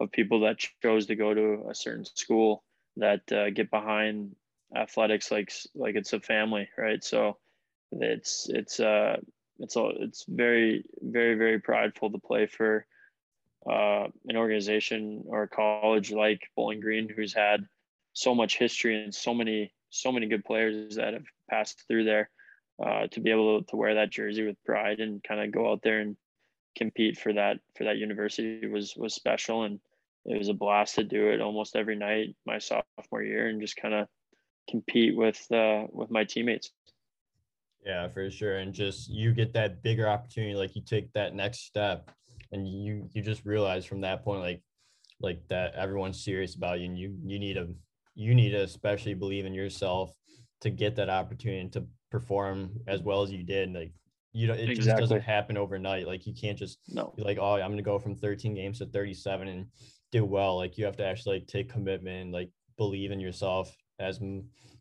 [0.00, 2.64] of people that chose to go to a certain school
[2.96, 4.34] that uh, get behind
[4.76, 7.02] athletics like like it's a family, right?
[7.02, 7.38] So
[7.92, 9.16] it's it's uh
[9.58, 12.86] it's all it's very very very prideful to play for
[13.70, 17.64] uh, an organization or a college like Bowling Green, who's had
[18.12, 22.30] so much history and so many so many good players that have passed through there
[22.84, 25.82] uh, to be able to wear that jersey with pride and kind of go out
[25.82, 26.16] there and
[26.76, 29.78] compete for that for that university was was special and
[30.24, 33.76] it was a blast to do it almost every night my sophomore year and just
[33.76, 34.08] kind of
[34.68, 36.70] compete with uh, with my teammates.
[37.84, 38.58] Yeah, for sure.
[38.58, 42.10] And just you get that bigger opportunity, like you take that next step
[42.52, 44.62] and you you just realize from that point like
[45.20, 47.68] like that everyone's serious about you and you you need to
[48.14, 50.12] you need to especially believe in yourself
[50.60, 53.72] to get that opportunity to perform as well as you did.
[53.72, 53.92] Like
[54.32, 54.84] you know, it exactly.
[54.84, 56.06] just doesn't happen overnight.
[56.06, 57.12] Like you can't just no.
[57.16, 59.66] be like, oh, I'm gonna go from 13 games to 37 and
[60.12, 60.56] do well.
[60.56, 64.20] Like you have to actually like take commitment like believe in yourself as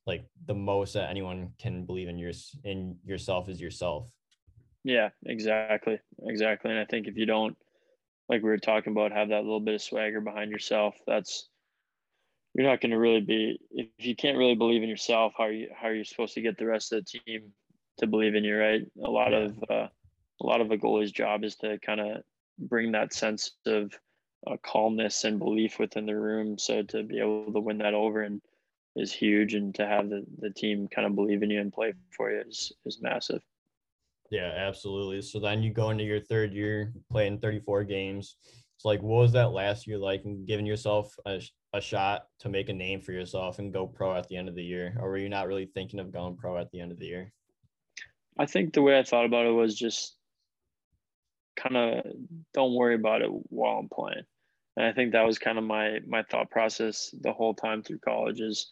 [0.06, 2.32] like the most that anyone can believe in your
[2.64, 4.08] in yourself is yourself.
[4.84, 6.72] Yeah, exactly, exactly.
[6.72, 7.56] And I think if you don't,
[8.28, 11.50] like we were talking about, have that little bit of swagger behind yourself, that's
[12.54, 15.52] you're not going to really be if you can't really believe in yourself how are
[15.52, 17.52] you how are you supposed to get the rest of the team
[17.98, 19.38] to believe in you right a lot yeah.
[19.38, 19.88] of uh,
[20.42, 22.22] a lot of a goalie's job is to kind of
[22.60, 23.94] bring that sense of
[24.48, 28.22] uh, calmness and belief within the room so to be able to win that over
[28.22, 28.42] and
[28.96, 31.94] is huge and to have the, the team kind of believe in you and play
[32.16, 33.42] for you is is massive.
[34.30, 35.22] Yeah absolutely.
[35.22, 38.38] So then you go into your third year playing 34 games.
[38.78, 41.42] So like what was that last year like and giving yourself a,
[41.74, 44.56] a shot to make a name for yourself and go pro at the end of
[44.56, 44.98] the year?
[45.00, 47.32] Or were you not really thinking of going pro at the end of the year?
[48.38, 50.16] I think the way i thought about it was just
[51.56, 52.06] kind of
[52.54, 54.24] don't worry about it while i'm playing.
[54.76, 58.00] And i think that was kind of my my thought process the whole time through
[58.00, 58.72] college is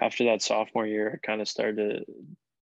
[0.00, 2.04] after that sophomore year i kind of started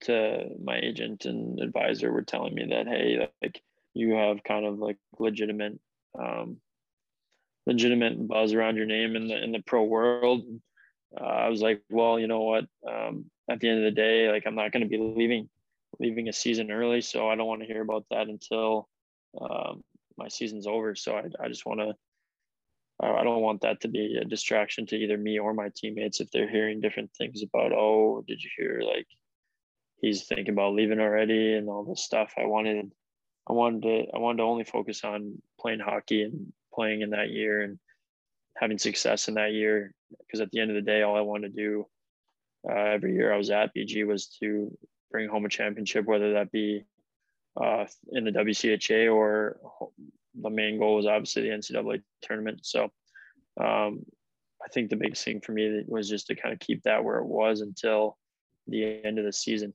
[0.00, 3.62] to, to my agent and advisor were telling me that hey like
[3.94, 5.78] you have kind of like legitimate
[6.18, 6.56] um,
[7.66, 10.44] legitimate buzz around your name in the in the pro world.
[11.18, 12.64] Uh, I was like, well, you know what?
[12.88, 15.48] Um, at the end of the day, like I'm not going to be leaving
[15.98, 18.88] leaving a season early, so I don't want to hear about that until
[19.40, 19.82] um,
[20.16, 20.94] my season's over.
[20.94, 21.94] So I, I just want to.
[23.02, 26.30] I don't want that to be a distraction to either me or my teammates if
[26.30, 29.06] they're hearing different things about, oh, did you hear like
[30.00, 32.32] he's thinking about leaving already and all this stuff.
[32.36, 32.92] I wanted,
[33.48, 37.30] I wanted to, I wanted to only focus on playing hockey and playing in that
[37.30, 37.78] year and
[38.56, 39.94] having success in that year.
[40.26, 41.86] Because at the end of the day, all I wanted to do
[42.68, 44.76] uh, every year I was at BG was to
[45.10, 46.84] bring home a championship, whether that be
[47.60, 49.58] uh, in the WCHA or
[50.40, 52.60] the main goal was obviously the NCAA tournament.
[52.62, 52.84] So
[53.60, 54.04] um,
[54.64, 57.18] I think the biggest thing for me was just to kind of keep that where
[57.18, 58.16] it was until
[58.66, 59.74] the end of the season.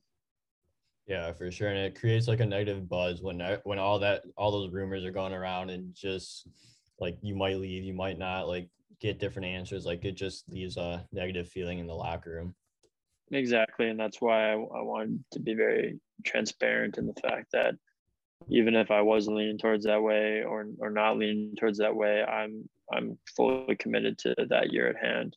[1.06, 4.50] Yeah, for sure, and it creates like a negative buzz when when all that all
[4.50, 6.46] those rumors are going around and just
[7.00, 8.68] like you might leave, you might not, like
[9.00, 9.86] get different answers.
[9.86, 12.54] Like it just leaves a negative feeling in the locker room.
[13.30, 13.88] Exactly.
[13.88, 17.74] And that's why I, I wanted to be very transparent in the fact that
[18.48, 22.22] even if I was leaning towards that way or or not leaning towards that way,
[22.22, 25.36] I'm I'm fully committed to that year at hand.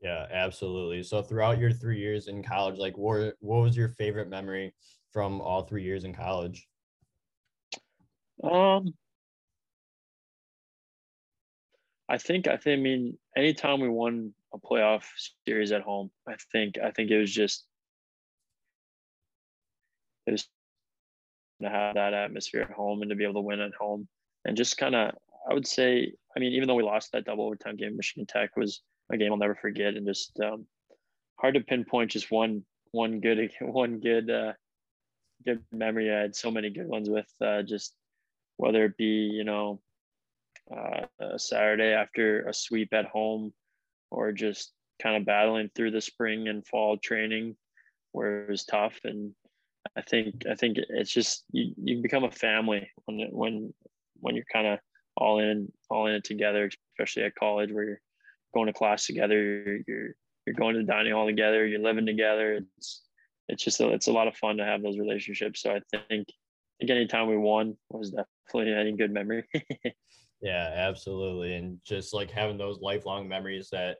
[0.00, 1.02] Yeah, absolutely.
[1.02, 4.74] So throughout your three years in college, like what what was your favorite memory
[5.12, 6.68] from all three years in college?
[8.44, 8.94] Um,
[12.08, 15.04] I think I think I mean anytime we won a playoff
[15.46, 16.10] series at home.
[16.28, 17.66] I think I think it was just
[20.26, 20.48] it was
[21.62, 24.06] to have that atmosphere at home and to be able to win at home
[24.44, 25.12] and just kind of
[25.48, 28.56] I would say I mean even though we lost that double overtime game, Michigan Tech
[28.56, 30.66] was a game I'll never forget and just um,
[31.38, 34.52] hard to pinpoint just one one good one good uh,
[35.44, 36.12] good memory.
[36.12, 37.94] I had so many good ones with uh, just
[38.56, 39.80] whether it be you know
[40.74, 43.52] uh, a Saturday after a sweep at home
[44.10, 47.56] or just kind of battling through the spring and fall training
[48.12, 49.32] where it was tough and
[49.96, 53.74] I think I think it's just you, you become a family when when
[54.20, 54.78] when you're kind of
[55.16, 58.00] all in all in it together, especially at college where you're
[58.54, 60.08] going to class together, you're you're,
[60.46, 62.54] you're going to the dining hall together, you're living together.
[62.78, 63.02] It's
[63.48, 65.62] it's just a, it's a lot of fun to have those relationships.
[65.62, 69.44] So I think I think anytime we won was definitely any good memory.
[70.40, 73.98] yeah, absolutely, and just like having those lifelong memories that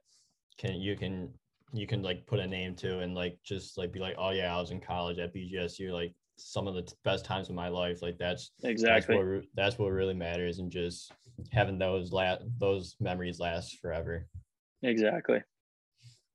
[0.59, 1.33] can you can
[1.73, 4.57] you can like put a name to and like just like be like, oh yeah,
[4.57, 8.03] I was in college at BGSU, like some of the best times of my life.
[8.03, 11.13] Like that's exactly that's what, that's what really matters, and just
[11.53, 14.27] having those last those memories last forever.
[14.83, 15.41] Exactly.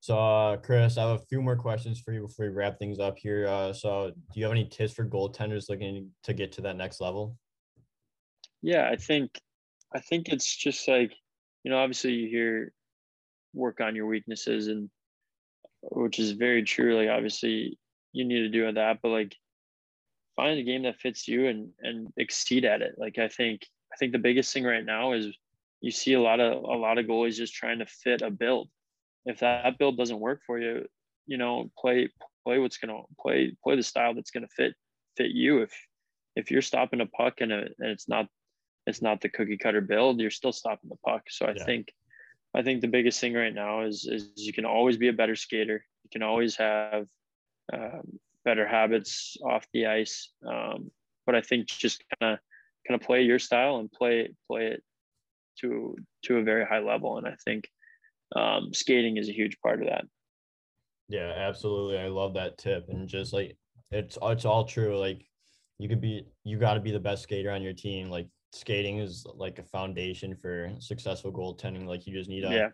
[0.00, 2.98] So, uh, Chris, I have a few more questions for you before we wrap things
[2.98, 3.46] up here.
[3.46, 7.00] Uh, so, do you have any tips for goaltenders looking to get to that next
[7.00, 7.36] level?
[8.62, 9.38] Yeah, I think,
[9.94, 11.12] I think it's just like,
[11.62, 12.72] you know, obviously you hear
[13.54, 14.90] work on your weaknesses and
[15.82, 16.96] which is very true.
[16.96, 17.78] Like obviously
[18.12, 19.36] you need to do that, but like
[20.36, 22.94] find a game that fits you and and exceed at it.
[22.96, 25.26] Like I think I think the biggest thing right now is
[25.80, 28.68] you see a lot of a lot of goalies just trying to fit a build.
[29.24, 30.86] If that build doesn't work for you,
[31.26, 32.08] you know, play
[32.44, 34.74] play what's gonna play play the style that's gonna fit
[35.16, 35.62] fit you.
[35.62, 35.72] If
[36.34, 38.26] if you're stopping a puck and, a, and it's not
[38.86, 41.22] it's not the cookie cutter build, you're still stopping the puck.
[41.28, 41.64] So I yeah.
[41.64, 41.92] think
[42.54, 45.36] I think the biggest thing right now is is you can always be a better
[45.36, 45.84] skater.
[46.04, 47.06] You can always have
[47.72, 50.30] um, better habits off the ice.
[50.46, 50.90] Um,
[51.26, 52.38] but I think just kind of
[52.86, 54.82] kind of play your style and play play it
[55.60, 57.18] to to a very high level.
[57.18, 57.68] And I think
[58.36, 60.04] um, skating is a huge part of that.
[61.08, 61.98] Yeah, absolutely.
[61.98, 62.88] I love that tip.
[62.88, 63.56] And just like
[63.90, 64.98] it's it's all true.
[64.98, 65.24] Like
[65.78, 68.10] you could be you got to be the best skater on your team.
[68.10, 71.86] Like skating is like a foundation for successful goaltending.
[71.86, 72.68] Like you just need to yeah.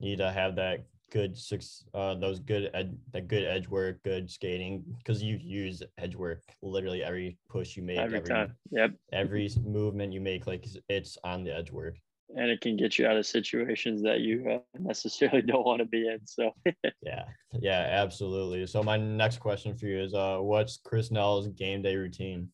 [0.00, 4.30] need to have that good six uh those good ed, that good edge work, good
[4.30, 8.56] skating because you use edge work literally every push you make every, every time.
[8.70, 8.92] Yep.
[9.12, 11.96] Every movement you make, like it's on the edge work.
[12.36, 15.84] And it can get you out of situations that you uh, necessarily don't want to
[15.84, 16.26] be in.
[16.26, 16.50] So
[17.02, 18.66] yeah, yeah, absolutely.
[18.66, 22.48] So my next question for you is, uh, what's Chris Nell's game day routine?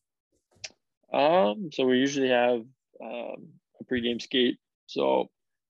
[1.13, 2.61] Um, so we usually have
[3.03, 3.47] um,
[3.79, 4.57] a pregame skate.
[4.87, 5.29] So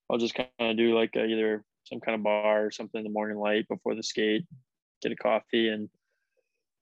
[0.09, 3.03] I'll just kind of do like a, either some kind of bar or something in
[3.03, 4.45] the morning light before the skate,
[5.01, 5.89] get a coffee, and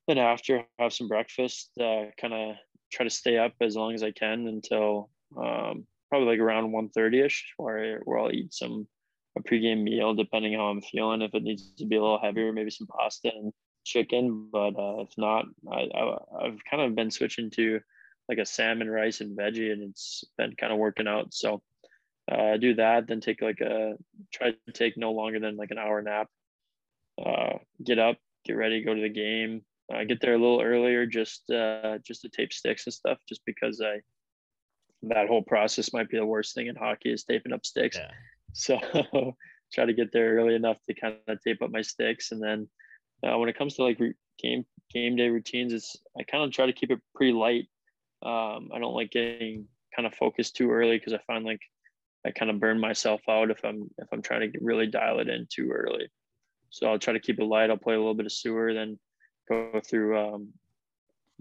[0.08, 1.72] then after have some breakfast.
[1.80, 2.56] Uh, kind of
[2.92, 7.26] try to stay up as long as I can until um, probably like around 1.30
[7.26, 8.88] ish, where where I'll eat some
[9.38, 11.22] a pregame meal depending how I'm feeling.
[11.22, 13.54] If it needs to be a little heavier, maybe some pasta and
[13.86, 14.50] chicken.
[14.52, 17.80] But uh, if not, I, I I've kind of been switching to
[18.30, 21.34] like a salmon, rice, and veggie, and it's been kind of working out.
[21.34, 21.64] So
[22.32, 23.96] uh, do that, then take like a
[24.32, 26.28] try to take no longer than like an hour nap.
[27.24, 29.64] Uh, get up, get ready, go to the game.
[29.92, 33.42] Uh, get there a little earlier, just uh, just to tape sticks and stuff, just
[33.46, 34.02] because I
[35.02, 37.98] that whole process might be the worst thing in hockey is taping up sticks.
[37.98, 38.12] Yeah.
[38.54, 38.80] So
[39.74, 42.70] try to get there early enough to kind of tape up my sticks, and then
[43.24, 44.00] uh, when it comes to like
[44.38, 47.68] game game day routines, it's I kind of try to keep it pretty light
[48.24, 49.66] um, I don't like getting
[49.96, 51.62] kind of focused too early because I find like
[52.26, 55.30] I kind of burn myself out if I'm if I'm trying to really dial it
[55.30, 56.10] in too early.
[56.70, 57.70] So I'll try to keep it light.
[57.70, 59.00] I'll play a little bit of sewer, then
[59.48, 60.50] go through um,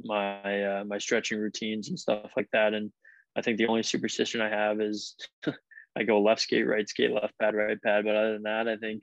[0.05, 2.75] my uh, my stretching routines and stuff like that.
[2.75, 2.93] And
[3.37, 5.17] I think the only superstition I have is
[5.97, 8.05] I go left skate, right skate, left pad, right pad.
[8.05, 9.03] But other than that, I think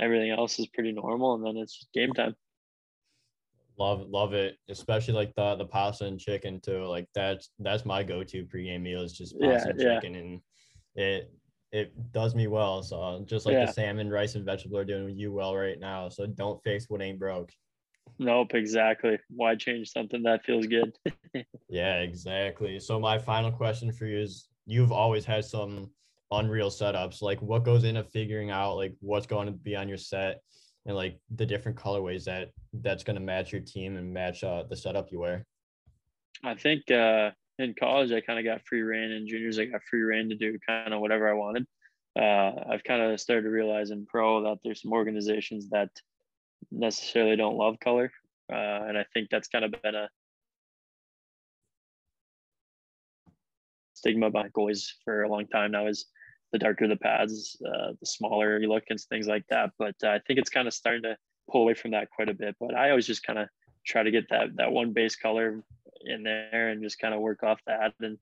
[0.00, 1.34] everything else is pretty normal.
[1.34, 2.34] And then it's game time.
[3.78, 6.84] Love love it, especially like the the pasta and chicken too.
[6.84, 10.20] Like that's that's my go-to pregame meal is just pasta yeah, and chicken, yeah.
[10.20, 10.40] and
[10.96, 11.32] it
[11.70, 12.82] it does me well.
[12.82, 13.66] So just like yeah.
[13.66, 16.08] the salmon, rice, and vegetable are doing you well right now.
[16.08, 17.52] So don't fix what ain't broke.
[18.18, 19.18] Nope, exactly.
[19.28, 20.92] Why change something that feels good?
[21.68, 22.80] yeah, exactly.
[22.80, 25.90] So my final question for you is: You've always had some
[26.30, 27.22] unreal setups.
[27.22, 30.40] Like, what goes into figuring out like what's going to be on your set?
[30.88, 34.64] And like the different colorways that that's going to match your team and match uh,
[34.68, 35.44] the setup you wear?
[36.42, 39.10] I think uh, in college I kind of got free reign.
[39.12, 41.66] In juniors I got free reign to do kind of whatever I wanted.
[42.18, 45.90] uh, I've kind of started to realize in pro that there's some organizations that
[46.70, 48.10] necessarily don't love color,
[48.52, 50.08] uh, and I think that's kind of been a
[53.94, 55.86] stigma by goalies for a long time now.
[55.86, 56.06] Is
[56.52, 59.70] the darker the pads, uh, the smaller you look and things like that.
[59.78, 61.16] But uh, I think it's kind of starting to
[61.50, 62.56] pull away from that quite a bit.
[62.60, 63.48] But I always just kind of
[63.86, 65.62] try to get that that one base color
[66.04, 68.18] in there and just kind of work off that and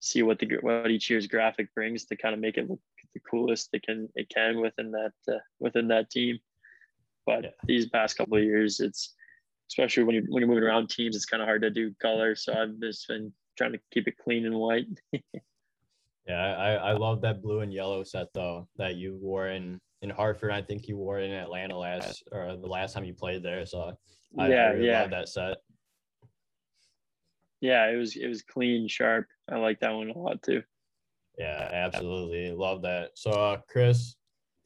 [0.00, 2.80] see what the what each year's graphic brings to kind of make it look
[3.14, 6.38] the coolest it can it can within that uh, within that team.
[7.26, 7.50] But yeah.
[7.64, 9.14] these past couple of years, it's
[9.70, 12.34] especially when you when you're moving around teams, it's kind of hard to do color.
[12.34, 14.86] So I've just been trying to keep it clean and white.
[16.26, 20.10] yeah, I I love that blue and yellow set though that you wore in in
[20.10, 20.52] Hartford.
[20.52, 23.64] I think you wore it in Atlanta last or the last time you played there.
[23.66, 23.92] So
[24.38, 25.02] I, yeah, I really yeah.
[25.02, 25.58] love that set.
[27.60, 29.26] Yeah, it was it was clean, sharp.
[29.50, 30.62] I like that one a lot too.
[31.38, 32.52] Yeah, absolutely.
[32.52, 33.10] Love that.
[33.14, 34.14] So, uh, Chris,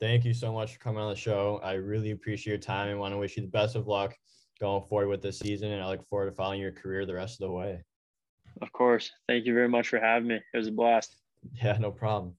[0.01, 1.61] thank you so much for coming on the show.
[1.63, 4.15] I really appreciate your time and want to wish you the best of luck
[4.61, 5.73] going forward with this season.
[5.73, 7.83] And I look forward to following your career the rest of the way.
[8.61, 9.11] Of course.
[9.29, 10.41] Thank you very much for having me.
[10.53, 11.17] It was a blast.
[11.53, 12.38] Yeah, no problem.